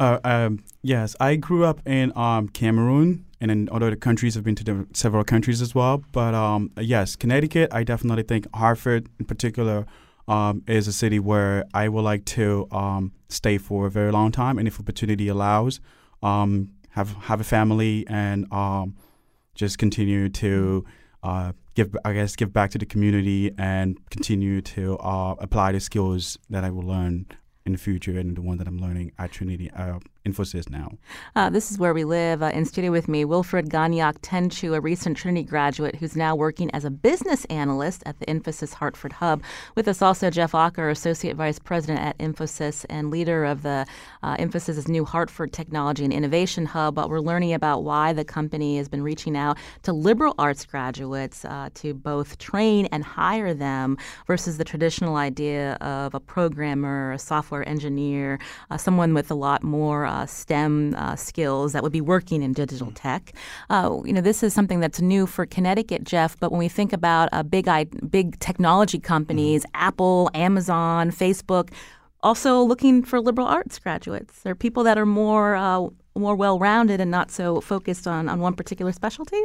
[0.00, 4.54] Uh, um, yes, I grew up in um, Cameroon, and in other countries, I've been
[4.56, 6.02] to several countries as well.
[6.12, 9.86] But um, yes, Connecticut, I definitely think Hartford, in particular,
[10.26, 14.32] um, is a city where I would like to um, stay for a very long
[14.32, 15.80] time, and if opportunity allows,
[16.22, 18.46] um, have have a family and
[19.54, 20.84] just continue to.
[21.20, 25.80] Uh, give I guess give back to the community and continue to uh, apply the
[25.80, 27.26] skills that I will learn
[27.64, 30.90] in the future and the one that I'm learning at Trinity uh, Infosys now.
[31.36, 32.42] Uh, this is where we live.
[32.42, 36.70] Uh, in studio with me, Wilfred Gagnac Tenchu, a recent Trinity graduate who's now working
[36.72, 39.42] as a business analyst at the Infosys Hartford Hub.
[39.74, 43.86] With us also Jeff Ocker, Associate Vice President at Infosys and leader of the
[44.22, 46.94] uh, Infosys' new Hartford Technology and Innovation Hub.
[46.94, 51.44] But we're learning about why the company has been reaching out to liberal arts graduates
[51.44, 57.18] uh, to both train and hire them versus the traditional idea of a programmer, a
[57.18, 58.38] software engineer,
[58.70, 62.52] uh, someone with a lot more uh, STEM uh, skills that would be working in
[62.52, 63.32] digital tech.
[63.70, 66.38] Uh, you know, this is something that's new for Connecticut, Jeff.
[66.40, 67.68] But when we think about uh, big,
[68.10, 69.86] big technology companies, mm-hmm.
[69.86, 71.70] Apple, Amazon, Facebook,
[72.22, 74.42] also looking for liberal arts graduates.
[74.42, 78.54] They're people that are more uh, more well-rounded and not so focused on, on one
[78.54, 79.40] particular specialty?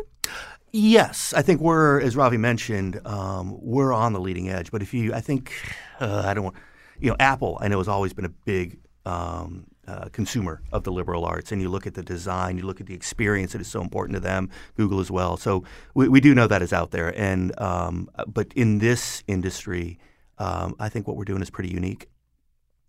[0.71, 4.71] Yes, I think we're, as Ravi mentioned, um, we're on the leading edge.
[4.71, 5.53] But if you, I think,
[5.99, 6.55] uh, I don't want,
[6.99, 10.91] you know, Apple, I know has always been a big um, uh, consumer of the
[10.91, 13.67] liberal arts, and you look at the design, you look at the experience that is
[13.67, 14.49] so important to them.
[14.77, 15.37] Google as well.
[15.37, 19.99] So we, we do know that is out there, and um, but in this industry,
[20.37, 22.07] um, I think what we're doing is pretty unique.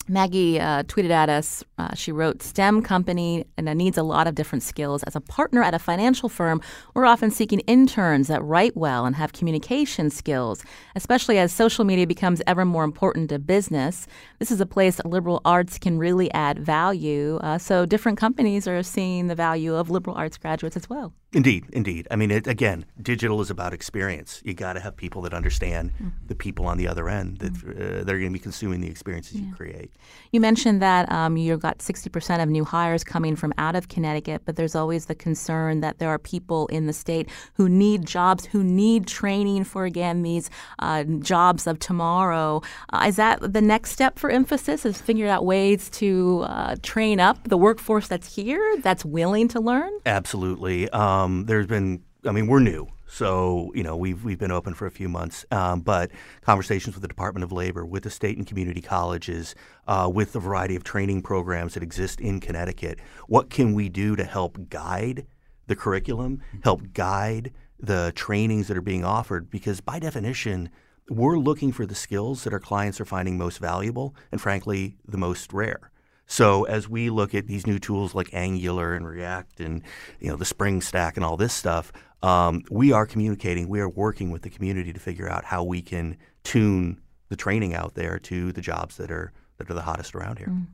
[0.08, 1.64] Maggie uh, tweeted at us.
[1.78, 5.02] Uh, she wrote, "STEM company and needs a lot of different skills.
[5.04, 6.60] As a partner at a financial firm,
[6.94, 10.62] we're often seeking interns that write well and have communication skills,
[10.94, 14.06] especially as social media becomes ever more important to business.
[14.38, 17.36] This is a place liberal arts can really add value.
[17.36, 21.64] Uh, so different companies are seeing the value of liberal arts graduates as well." Indeed,
[21.72, 22.06] indeed.
[22.12, 24.40] I mean, it, again, digital is about experience.
[24.44, 26.08] You got to have people that understand mm-hmm.
[26.28, 27.70] the people on the other end that mm-hmm.
[27.70, 29.48] uh, they're going to be consuming the experiences yeah.
[29.48, 29.90] you create.
[30.30, 34.42] You mentioned that um, you've got 60% of new hires coming from out of Connecticut,
[34.44, 38.46] but there's always the concern that there are people in the state who need jobs,
[38.46, 42.62] who need training for again these uh, jobs of tomorrow.
[42.92, 44.86] Uh, is that the next step for Infosys?
[44.86, 49.60] Is figuring out ways to uh, train up the workforce that's here, that's willing to
[49.60, 49.90] learn?
[50.06, 50.88] Absolutely.
[50.90, 52.88] Um, um, there's been, I mean, we're new.
[53.06, 56.10] So, you know, we've, we've been open for a few months, um, but
[56.40, 59.54] conversations with the Department of Labor, with the state and community colleges,
[59.86, 62.98] uh, with the variety of training programs that exist in Connecticut.
[63.28, 65.26] What can we do to help guide
[65.66, 69.50] the curriculum, help guide the trainings that are being offered?
[69.50, 70.70] Because by definition,
[71.08, 75.18] we're looking for the skills that our clients are finding most valuable and, frankly, the
[75.18, 75.90] most rare.
[76.26, 79.82] So as we look at these new tools like Angular and React and
[80.20, 83.68] you know the Spring Stack and all this stuff, um, we are communicating.
[83.68, 87.74] We are working with the community to figure out how we can tune the training
[87.74, 90.48] out there to the jobs that are that are the hottest around here.
[90.48, 90.66] Mm.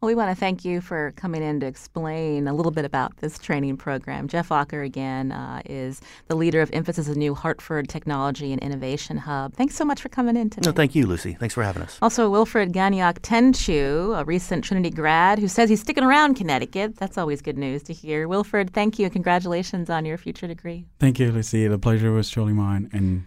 [0.00, 3.16] Well, we want to thank you for coming in to explain a little bit about
[3.18, 4.28] this training program.
[4.28, 9.54] Jeff Ocker, again, uh, is the leader of Infosys' new Hartford Technology and Innovation Hub.
[9.54, 10.68] Thanks so much for coming in today.
[10.68, 11.34] No, thank you, Lucy.
[11.34, 11.98] Thanks for having us.
[12.02, 16.96] Also, Wilfred Gagnac Tenchu, a recent Trinity grad who says he's sticking around Connecticut.
[16.96, 18.28] That's always good news to hear.
[18.28, 20.86] Wilfred, thank you and congratulations on your future degree.
[21.00, 21.66] Thank you, Lucy.
[21.68, 22.90] The pleasure was truly mine.
[22.92, 23.26] And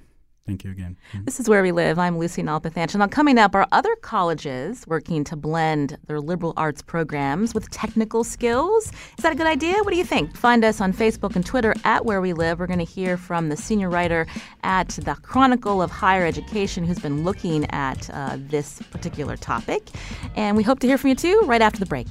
[0.49, 0.97] Thank you again.
[1.13, 1.25] Mm-hmm.
[1.25, 1.99] This is Where We Live.
[1.99, 2.95] I'm Lucy Nalpathanchil.
[2.95, 8.23] Now, coming up are other colleges working to blend their liberal arts programs with technical
[8.23, 8.91] skills.
[9.15, 9.75] Is that a good idea?
[9.83, 10.35] What do you think?
[10.35, 12.57] Find us on Facebook and Twitter at Where We Live.
[12.57, 14.25] We're going to hear from the senior writer
[14.63, 19.89] at the Chronicle of Higher Education who's been looking at uh, this particular topic.
[20.35, 22.07] And we hope to hear from you too right after the break.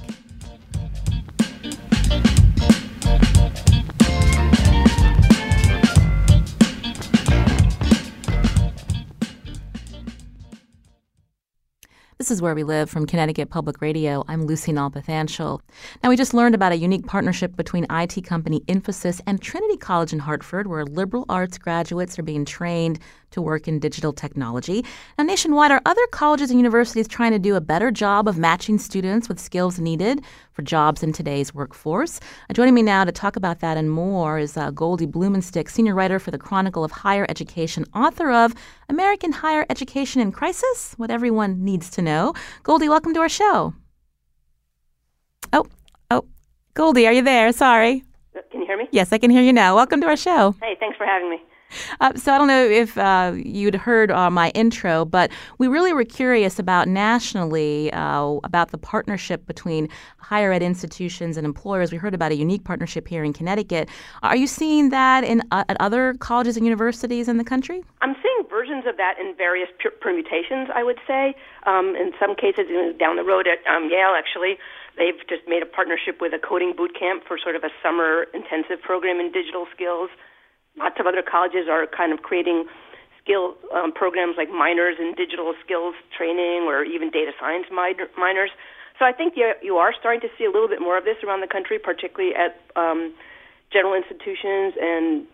[12.19, 14.25] This is Where We Live from Connecticut Public Radio.
[14.27, 15.61] I'm Lucy Nalpathanchil.
[16.03, 20.11] Now, we just learned about a unique partnership between IT company Infosys and Trinity College
[20.11, 22.99] in Hartford, where liberal arts graduates are being trained
[23.31, 24.85] to work in digital technology.
[25.17, 28.77] Now, nationwide, are other colleges and universities trying to do a better job of matching
[28.77, 30.21] students with skills needed
[30.51, 32.19] for jobs in today's workforce?
[32.49, 35.95] Uh, joining me now to talk about that and more is uh, Goldie Blumenstyk, senior
[35.95, 38.53] writer for the Chronicle of Higher Education, author of
[38.89, 42.33] American Higher Education in Crisis What Everyone Needs to Know.
[42.63, 43.73] Goldie, welcome to our show.
[45.53, 45.65] Oh,
[46.11, 46.25] oh,
[46.73, 47.51] Goldie, are you there?
[47.51, 48.03] Sorry.
[48.51, 48.87] Can you hear me?
[48.91, 49.75] Yes, I can hear you now.
[49.75, 50.55] Welcome to our show.
[50.61, 51.37] Hey, thanks for having me.
[52.01, 55.91] Uh, so I don't know if uh, you'd heard uh, my intro, but we really
[55.91, 61.91] were curious about nationally uh, about the partnership between higher ed institutions and employers.
[61.91, 63.89] We heard about a unique partnership here in Connecticut.
[64.23, 67.83] Are you seeing that in uh, at other colleges and universities in the country?
[68.01, 70.69] I'm seeing versions of that in various permutations.
[70.73, 72.67] I would say, um, in some cases,
[72.97, 74.57] down the road at um, Yale, actually.
[74.97, 78.27] They've just made a partnership with a coding boot camp for sort of a summer
[78.33, 80.09] intensive program in digital skills
[80.79, 82.65] lots of other colleges are kind of creating
[83.21, 88.49] skill um, programs like minors in digital skills training or even data science minor, minors.
[88.97, 91.17] So I think you, you are starting to see a little bit more of this
[91.23, 93.13] around the country, particularly at um,
[93.71, 95.27] general institutions and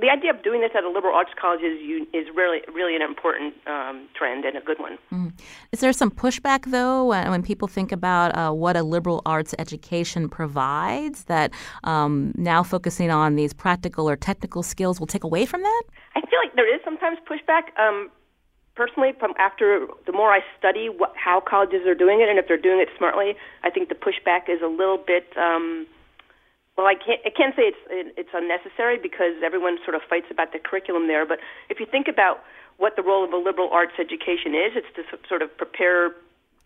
[0.00, 1.78] the idea of doing this at a liberal arts college is
[2.12, 4.98] is really really an important um, trend and a good one.
[5.12, 5.32] Mm.
[5.72, 10.28] Is there some pushback though when people think about uh, what a liberal arts education
[10.28, 11.52] provides that
[11.84, 15.82] um, now focusing on these practical or technical skills will take away from that?
[16.14, 17.76] I feel like there is sometimes pushback.
[17.78, 18.10] Um,
[18.74, 22.48] personally, from after the more I study what, how colleges are doing it and if
[22.48, 25.26] they're doing it smartly, I think the pushback is a little bit.
[25.36, 25.86] Um,
[26.76, 27.82] well, I can't I can't say it's
[28.16, 31.26] it's unnecessary because everyone sort of fights about the curriculum there.
[31.26, 32.42] But if you think about
[32.78, 36.16] what the role of a liberal arts education is, it's to sort of prepare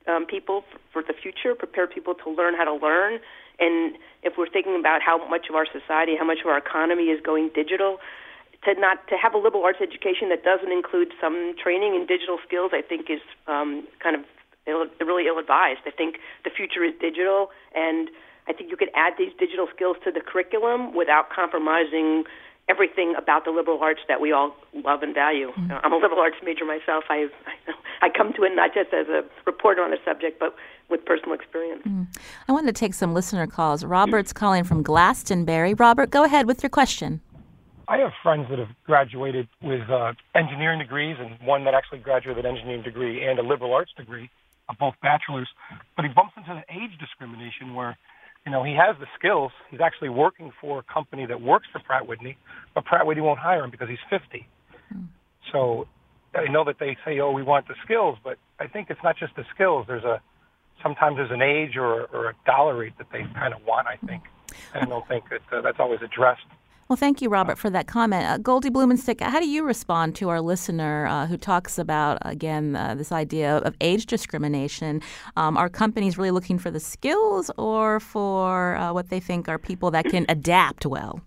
[0.07, 3.19] um, people for the future, prepare people to learn how to learn.
[3.59, 7.05] And if we're thinking about how much of our society, how much of our economy
[7.11, 7.99] is going digital,
[8.65, 12.39] to not to have a liberal arts education that doesn't include some training in digital
[12.47, 14.23] skills, I think is um, kind of
[14.69, 15.87] Ill, really ill-advised.
[15.87, 18.11] I think the future is digital, and
[18.49, 22.25] I think you could add these digital skills to the curriculum without compromising
[22.69, 25.53] everything about the liberal arts that we all love and value.
[25.53, 25.73] Mm-hmm.
[25.85, 27.05] I'm a liberal arts major myself.
[27.09, 27.29] I,
[28.03, 30.55] I come to it not just as a reporter on a subject, but
[30.89, 31.83] with personal experience.
[31.87, 32.03] Mm-hmm.
[32.49, 33.85] I wanted to take some listener calls.
[33.85, 35.75] Robert's calling from Glastonbury.
[35.75, 37.21] Robert, go ahead with your question.
[37.89, 42.37] I have friends that have graduated with uh, engineering degrees, and one that actually graduated
[42.37, 44.29] with an engineering degree and a liberal arts degree,
[44.69, 45.49] uh, both bachelors.
[45.95, 47.97] But he bumps into the age discrimination where
[48.47, 49.51] you know, he has the skills.
[49.71, 52.39] He's actually working for a company that works for Pratt Whitney,
[52.75, 54.47] but Pratt Whitney won't hire him because he's 50.
[54.89, 55.01] Hmm.
[55.53, 55.89] So
[56.33, 59.17] I know that they say, "Oh, we want the skills," but I think it's not
[59.17, 59.87] just the skills.
[59.89, 60.21] There's a
[60.83, 63.89] sometimes there's an age or, or a dollar rate that they kind of want.
[63.89, 64.23] I think,
[64.75, 66.47] and I don't think that uh, that's always addressed
[66.89, 68.25] well, thank you, Robert, for that comment.
[68.25, 72.77] Uh, Goldie Blumenstyk, how do you respond to our listener uh, who talks about, again,
[72.77, 75.03] uh, this idea of age discrimination?
[75.37, 79.59] Um, are companies really looking for the skills or for uh, what they think are
[79.59, 81.21] people that can adapt well?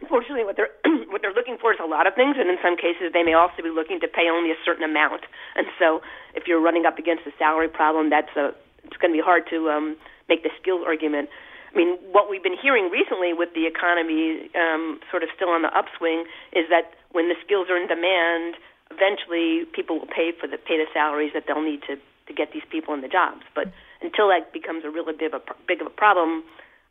[0.00, 0.70] Unfortunately, what they're
[1.10, 3.34] what they're looking for is a lot of things, and in some cases, they may
[3.34, 5.22] also be looking to pay only a certain amount.
[5.54, 6.00] And so,
[6.34, 8.54] if you're running up against a salary problem, that's a
[8.84, 9.96] it's going to be hard to um,
[10.28, 11.28] make the skills argument.
[11.72, 15.62] I mean, what we've been hearing recently with the economy um, sort of still on
[15.62, 18.60] the upswing is that when the skills are in demand,
[18.92, 21.96] eventually people will pay for the pay the salaries that they'll need to
[22.28, 23.42] to get these people in the jobs.
[23.54, 26.44] But until that becomes a really big of a big of a problem,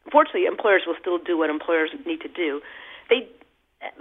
[0.06, 2.62] unfortunately, employers will still do what employers need to do.
[3.10, 3.30] They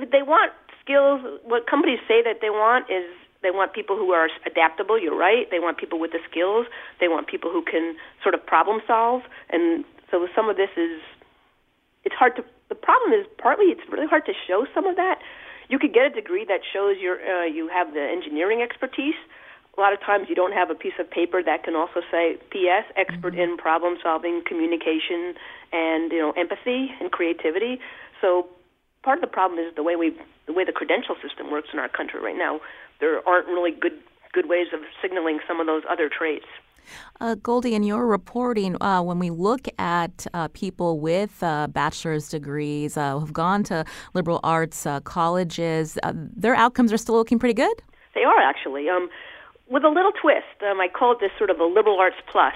[0.00, 1.20] they want skills.
[1.44, 3.04] What companies say that they want is
[3.42, 5.00] they want people who are adaptable.
[5.00, 5.48] You're right.
[5.50, 6.66] They want people with the skills.
[7.00, 11.00] They want people who can sort of problem solve and so some of this is
[12.04, 12.44] it's hard to.
[12.68, 15.18] The problem is partly it's really hard to show some of that.
[15.68, 19.18] You could get a degree that shows you uh, you have the engineering expertise.
[19.76, 22.36] A lot of times you don't have a piece of paper that can also say
[22.50, 23.54] PS expert mm-hmm.
[23.54, 25.34] in problem solving, communication,
[25.72, 27.80] and you know empathy and creativity.
[28.20, 28.48] So
[29.02, 31.78] part of the problem is the way we the way the credential system works in
[31.78, 32.60] our country right now.
[33.00, 33.98] There aren't really good
[34.32, 36.46] good ways of signaling some of those other traits.
[37.20, 42.28] Uh, Goldie, in your reporting, uh, when we look at uh, people with uh, bachelor's
[42.28, 47.54] degrees uh, who've gone to liberal arts uh, colleges, their outcomes are still looking pretty
[47.54, 47.82] good?
[48.14, 48.88] They are, actually.
[48.88, 49.08] Um,
[49.68, 52.54] with a little twist, um, I call it this sort of a liberal arts plus.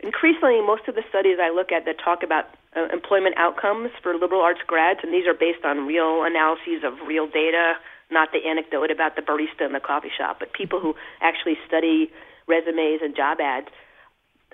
[0.00, 2.46] Increasingly, most of the studies I look at that talk about
[2.92, 7.26] employment outcomes for liberal arts grads, and these are based on real analyses of real
[7.26, 7.74] data,
[8.10, 12.10] not the anecdote about the barista in the coffee shop, but people who actually study
[12.50, 13.70] resumes and job ads.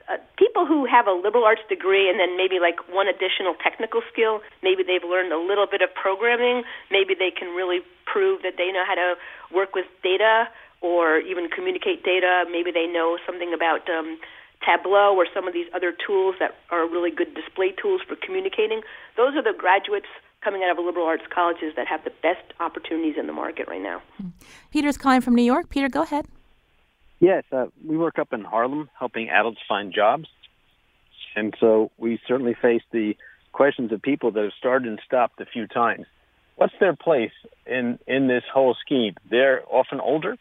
[0.07, 4.03] Uh, people who have a liberal arts degree and then maybe like one additional technical
[4.13, 8.55] skill, maybe they've learned a little bit of programming, maybe they can really prove that
[8.61, 9.17] they know how to
[9.51, 10.47] work with data
[10.81, 14.21] or even communicate data, maybe they know something about um,
[14.63, 18.83] Tableau or some of these other tools that are really good display tools for communicating.
[19.17, 20.07] Those are the graduates
[20.43, 23.83] coming out of liberal arts colleges that have the best opportunities in the market right
[23.83, 24.03] now.
[24.71, 25.69] Peter's calling from New York.
[25.69, 26.27] Peter, go ahead.
[27.19, 30.29] Yes, uh, we work up in Harlem helping adults find jobs.
[31.35, 33.15] And so we certainly face the
[33.53, 36.07] questions of people that have started and stopped a few times.
[36.57, 37.33] What's their place
[37.67, 39.15] in, in this whole scheme?
[39.31, 40.37] They're often older.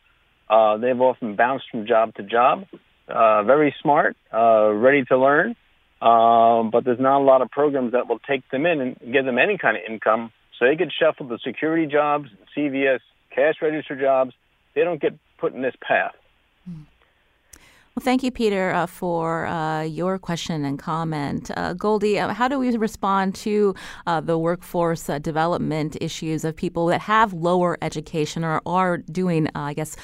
[0.49, 2.65] Uh, they've often bounced from job to job,
[3.07, 5.55] uh, very smart, uh, ready to learn.
[6.01, 9.25] Um, but there's not a lot of programs that will take them in and give
[9.25, 10.31] them any kind of income.
[10.59, 12.99] So they get shuffled to security jobs, CVS,
[13.33, 14.33] cash register jobs.
[14.75, 16.13] They don't get put in this path.
[17.95, 21.49] Well, thank you, Peter, uh, for uh, your question and comment.
[21.55, 23.73] Uh, Goldie, uh, how do we respond to
[24.05, 29.47] uh, the workforce uh, development issues of people that have lower education or are doing,
[29.55, 29.95] I guess,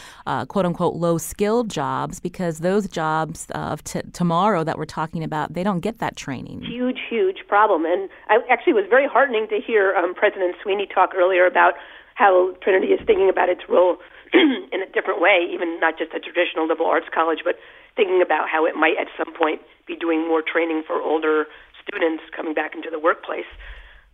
[0.48, 2.22] quote unquote, low skilled jobs?
[2.22, 6.62] Because those jobs of t- tomorrow that we're talking about, they don't get that training.
[6.62, 7.84] Huge, huge problem.
[7.84, 11.74] And I actually was very heartening to hear um, President Sweeney talk earlier about
[12.16, 13.98] how Trinity is thinking about its role
[14.72, 17.60] in a different way, even not just a traditional liberal arts college, but
[17.96, 21.46] thinking about how it might at some point be doing more training for older
[21.84, 23.50] students coming back into the workplace.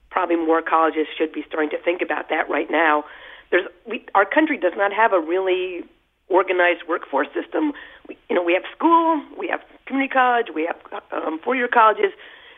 [0.10, 3.04] Probably more colleges should be starting to think about that right now.
[3.52, 5.84] There's we, our country does not have a really
[6.30, 7.74] organized workforce system.
[8.08, 10.78] We, you know, we have school, we have community college, we have
[11.12, 12.12] um, four-year colleges.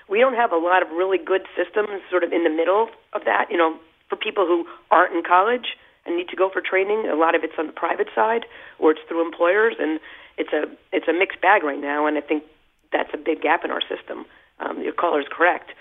[0.08, 3.26] We don't have a lot of really good systems sort of in the middle of
[3.26, 3.52] that.
[3.52, 3.78] You know,
[4.10, 5.78] for people who aren't in college
[6.10, 8.46] and need to go for training, a lot of it's on the private side
[8.80, 10.00] or it's through employers, and
[10.38, 12.44] it's a it's a mixed bag right now, and I think
[12.92, 14.26] that's a big gap in our system.
[14.60, 15.72] Um, your caller is correct.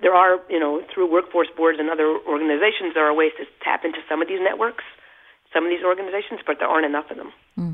[0.00, 3.84] There are, you know, through workforce boards and other organizations, there are ways to tap
[3.84, 4.84] into some of these networks,
[5.52, 7.32] some of these organizations, but there aren't enough of them.
[7.58, 7.69] Mm.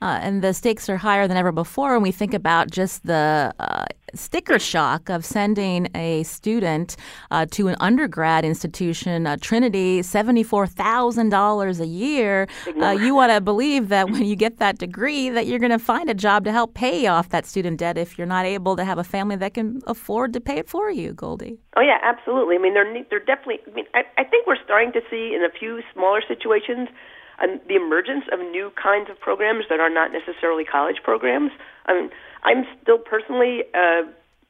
[0.00, 3.52] Uh, and the stakes are higher than ever before when we think about just the
[3.58, 3.84] uh,
[4.14, 6.96] sticker shock of sending a student
[7.30, 12.46] uh, to an undergrad institution, uh, Trinity, $74,000 a year.
[12.80, 15.78] Uh, you want to believe that when you get that degree that you're going to
[15.78, 18.84] find a job to help pay off that student debt if you're not able to
[18.84, 21.58] have a family that can afford to pay it for you, Goldie.
[21.76, 22.56] Oh, yeah, absolutely.
[22.56, 25.42] I mean, they're, they're definitely, I mean, I, I think we're starting to see in
[25.44, 26.88] a few smaller situations–
[27.42, 31.50] um, the emergence of new kinds of programs that are not necessarily college programs.
[31.86, 32.10] I mean,
[32.42, 34.02] I'm still personally uh,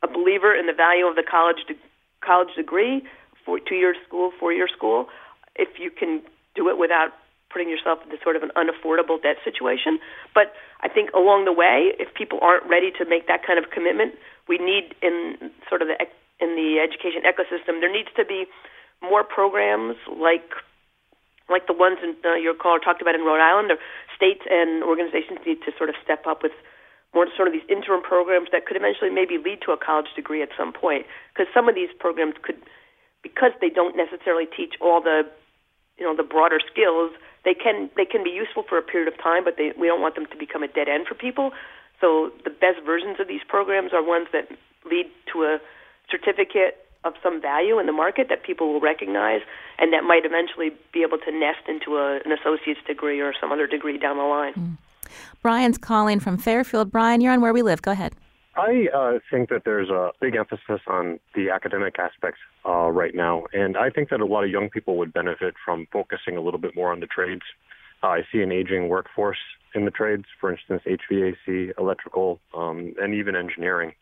[0.02, 1.76] a believer in the value of the college de-
[2.20, 3.02] college degree,
[3.48, 5.08] for two year school, four year school,
[5.56, 6.20] if you can
[6.54, 7.16] do it without
[7.50, 9.98] putting yourself into sort of an unaffordable debt situation.
[10.34, 13.70] But I think along the way, if people aren't ready to make that kind of
[13.70, 14.14] commitment,
[14.48, 15.96] we need in sort of the
[16.40, 18.44] in the education ecosystem, there needs to be
[19.02, 20.52] more programs like
[21.48, 23.78] like the ones in, uh, your caller talked about in Rhode Island, or
[24.14, 26.52] states and organizations need to sort of step up with
[27.14, 30.42] more sort of these interim programs that could eventually maybe lead to a college degree
[30.42, 31.06] at some point.
[31.32, 32.60] Because some of these programs could,
[33.22, 35.24] because they don't necessarily teach all the,
[35.96, 37.10] you know, the broader skills,
[37.44, 40.02] they can they can be useful for a period of time, but they, we don't
[40.02, 41.52] want them to become a dead end for people.
[42.00, 44.48] So the best versions of these programs are ones that
[44.84, 45.58] lead to a
[46.10, 49.40] certificate of some value in the market that people will recognize
[49.78, 53.52] and that might eventually be able to nest into a, an associate's degree or some
[53.52, 54.54] other degree down the line.
[54.54, 54.76] Mm.
[55.42, 56.90] Brian's calling from Fairfield.
[56.90, 57.82] Brian, you're on Where We Live.
[57.82, 58.14] Go ahead.
[58.56, 63.44] I uh, think that there's a big emphasis on the academic aspects uh, right now,
[63.52, 66.58] and I think that a lot of young people would benefit from focusing a little
[66.58, 67.42] bit more on the trades.
[68.02, 69.38] Uh, I see an aging workforce
[69.74, 73.92] in the trades, for instance, HVAC, electrical, um, and even engineering.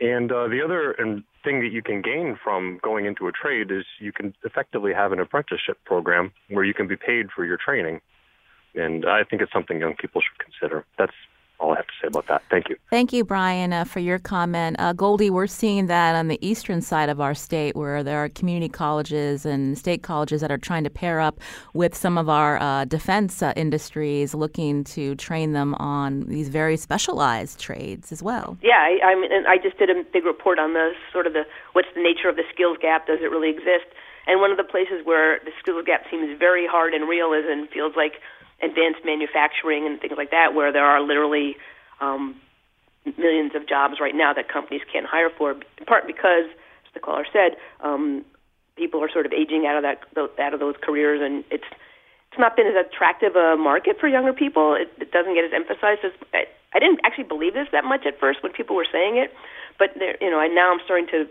[0.00, 0.94] And uh, the other
[1.42, 5.12] thing that you can gain from going into a trade is you can effectively have
[5.12, 8.00] an apprenticeship program where you can be paid for your training.
[8.74, 10.84] And I think it's something young people should consider.
[10.98, 11.14] That's
[11.58, 12.42] all I have to say about that.
[12.50, 12.76] Thank you.
[12.90, 14.76] Thank you, Brian, uh, for your comment.
[14.78, 18.28] Uh, Goldie, we're seeing that on the eastern side of our state where there are
[18.28, 21.40] community colleges and state colleges that are trying to pair up
[21.74, 26.76] with some of our uh, defense uh, industries, looking to train them on these very
[26.76, 28.56] specialized trades as well.
[28.62, 31.44] Yeah, I, I mean, I just did a big report on the sort of the
[31.72, 33.06] what's the nature of the skills gap?
[33.06, 33.86] Does it really exist?
[34.26, 37.44] And one of the places where the skills gap seems very hard and real is
[37.46, 38.14] in fields like
[38.62, 41.56] advanced manufacturing and things like that, where there are literally
[42.00, 42.36] um,
[43.16, 46.46] millions of jobs right now that companies can't hire for, in part because,
[46.86, 48.24] as the caller said, um,
[48.76, 50.00] people are sort of aging out of that
[50.40, 51.68] out of those careers, and it's
[52.30, 54.74] it's not been as attractive a market for younger people.
[54.74, 56.44] It, it doesn't get as emphasized as I,
[56.74, 59.32] I didn't actually believe this that much at first when people were saying it,
[59.78, 61.28] but there, you know, I now I'm starting to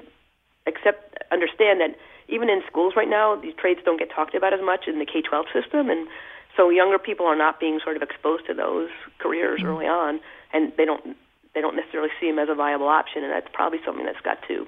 [0.67, 1.95] accept understand that
[2.27, 5.05] even in schools right now, these trades don't get talked about as much in the
[5.05, 6.07] K-12 system, and
[6.55, 8.89] so younger people are not being sort of exposed to those
[9.19, 9.69] careers mm-hmm.
[9.69, 10.19] early on,
[10.53, 11.15] and they don't
[11.53, 14.37] they don't necessarily see them as a viable option, and that's probably something that's got
[14.47, 14.67] to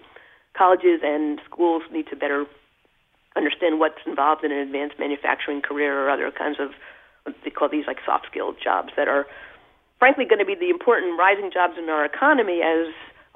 [0.57, 2.45] colleges and schools need to better
[3.35, 6.71] understand what's involved in an advanced manufacturing career or other kinds of
[7.43, 9.27] they call these like soft skilled jobs that are
[9.99, 12.87] frankly going to be the important rising jobs in our economy as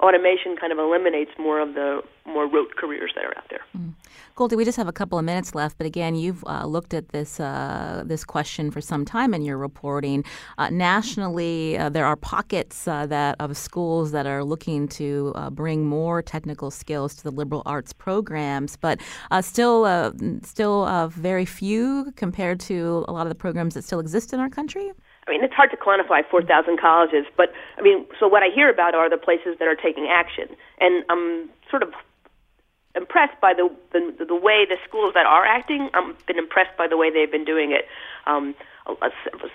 [0.02, 3.60] automation kind of eliminates more of the more rote careers that are out there.
[3.76, 3.94] Mm.
[4.34, 7.10] Goldie, we just have a couple of minutes left, but again, you've uh, looked at
[7.10, 10.24] this uh, this question for some time in your reporting.
[10.58, 15.50] Uh, nationally, uh, there are pockets uh, that of schools that are looking to uh,
[15.50, 19.00] bring more technical skills to the liberal arts programs, but
[19.42, 24.40] still still very few compared to a lot of the programs that still exist in
[24.40, 24.92] our country.
[25.26, 28.68] I mean, it's hard to quantify 4,000 colleges, but I mean, so what I hear
[28.68, 30.48] about are the places that are taking action,
[30.80, 31.94] and I'm sort of
[32.94, 35.88] impressed by the the, the way the schools that are acting.
[35.94, 37.86] I've been impressed by the way they've been doing it.
[38.26, 38.54] Um,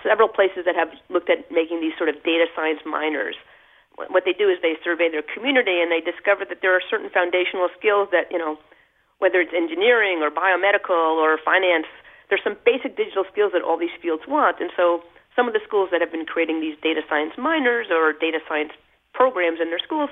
[0.02, 3.36] several places that have looked at making these sort of data science minors.
[4.08, 7.10] What they do is they survey their community and they discover that there are certain
[7.10, 8.56] foundational skills that you know,
[9.18, 11.86] whether it's engineering or biomedical or finance,
[12.30, 15.02] there's some basic digital skills that all these fields want, and so
[15.38, 18.72] some of the schools that have been creating these data science minors or data science
[19.14, 20.10] programs in their schools,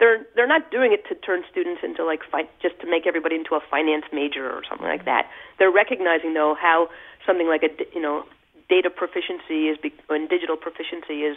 [0.00, 3.36] they're they're not doing it to turn students into like fi- just to make everybody
[3.36, 5.22] into a finance major or something like mm-hmm.
[5.22, 5.30] that.
[5.60, 6.88] They're recognizing though how
[7.24, 8.26] something like a you know
[8.68, 11.36] data proficiency is be- and digital proficiency is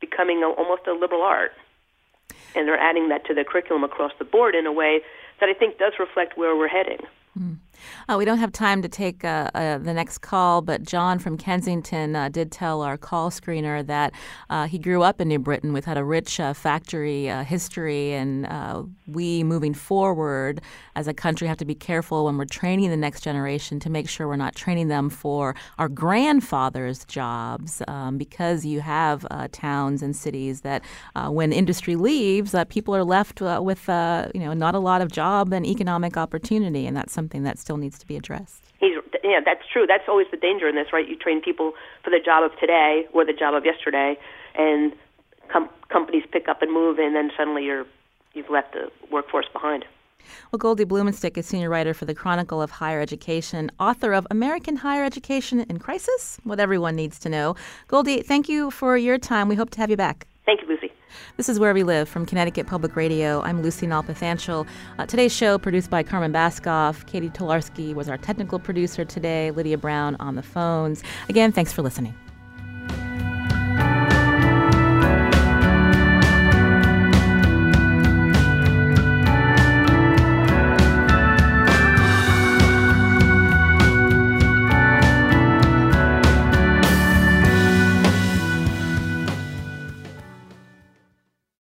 [0.00, 1.52] becoming a, almost a liberal art,
[2.56, 5.02] and they're adding that to the curriculum across the board in a way
[5.38, 7.06] that I think does reflect where we're heading.
[8.08, 11.36] Uh, we don't have time to take uh, uh, the next call, but John from
[11.36, 14.12] Kensington uh, did tell our call screener that
[14.50, 18.46] uh, he grew up in New Britain with had a rich uh, factory history, and
[19.06, 20.60] we, moving forward
[20.94, 24.08] as a country, have to be careful when we're training the next generation to make
[24.08, 30.14] sure we're not training them for our grandfathers' jobs, um, because you have towns and
[30.16, 30.82] cities that,
[31.28, 35.66] when industry leaves, people are left with you know not a lot of job and
[35.66, 38.62] economic opportunity, and that's something that still needs to be addressed.
[38.78, 39.86] He's, yeah, that's true.
[39.86, 41.06] That's always the danger in this, right?
[41.06, 41.72] You train people
[42.02, 44.16] for the job of today or the job of yesterday,
[44.56, 44.92] and
[45.52, 47.86] com- companies pick up and move, and then suddenly you're
[48.34, 49.84] you've left the workforce behind.
[50.50, 54.76] Well, Goldie Blumenstyk is senior writer for the Chronicle of Higher Education, author of American
[54.76, 57.56] Higher Education in Crisis, What Everyone Needs to Know.
[57.88, 59.48] Goldie, thank you for your time.
[59.48, 60.28] We hope to have you back.
[60.46, 60.91] Thank you, Lucy.
[61.36, 63.40] This is Where We Live from Connecticut Public Radio.
[63.42, 64.66] I'm Lucy Nalpathanchil.
[64.98, 67.06] Uh, today's show produced by Carmen Baskauf.
[67.06, 69.50] Katie Tolarski was our technical producer today.
[69.50, 71.02] Lydia Brown on the phones.
[71.28, 72.14] Again, thanks for listening.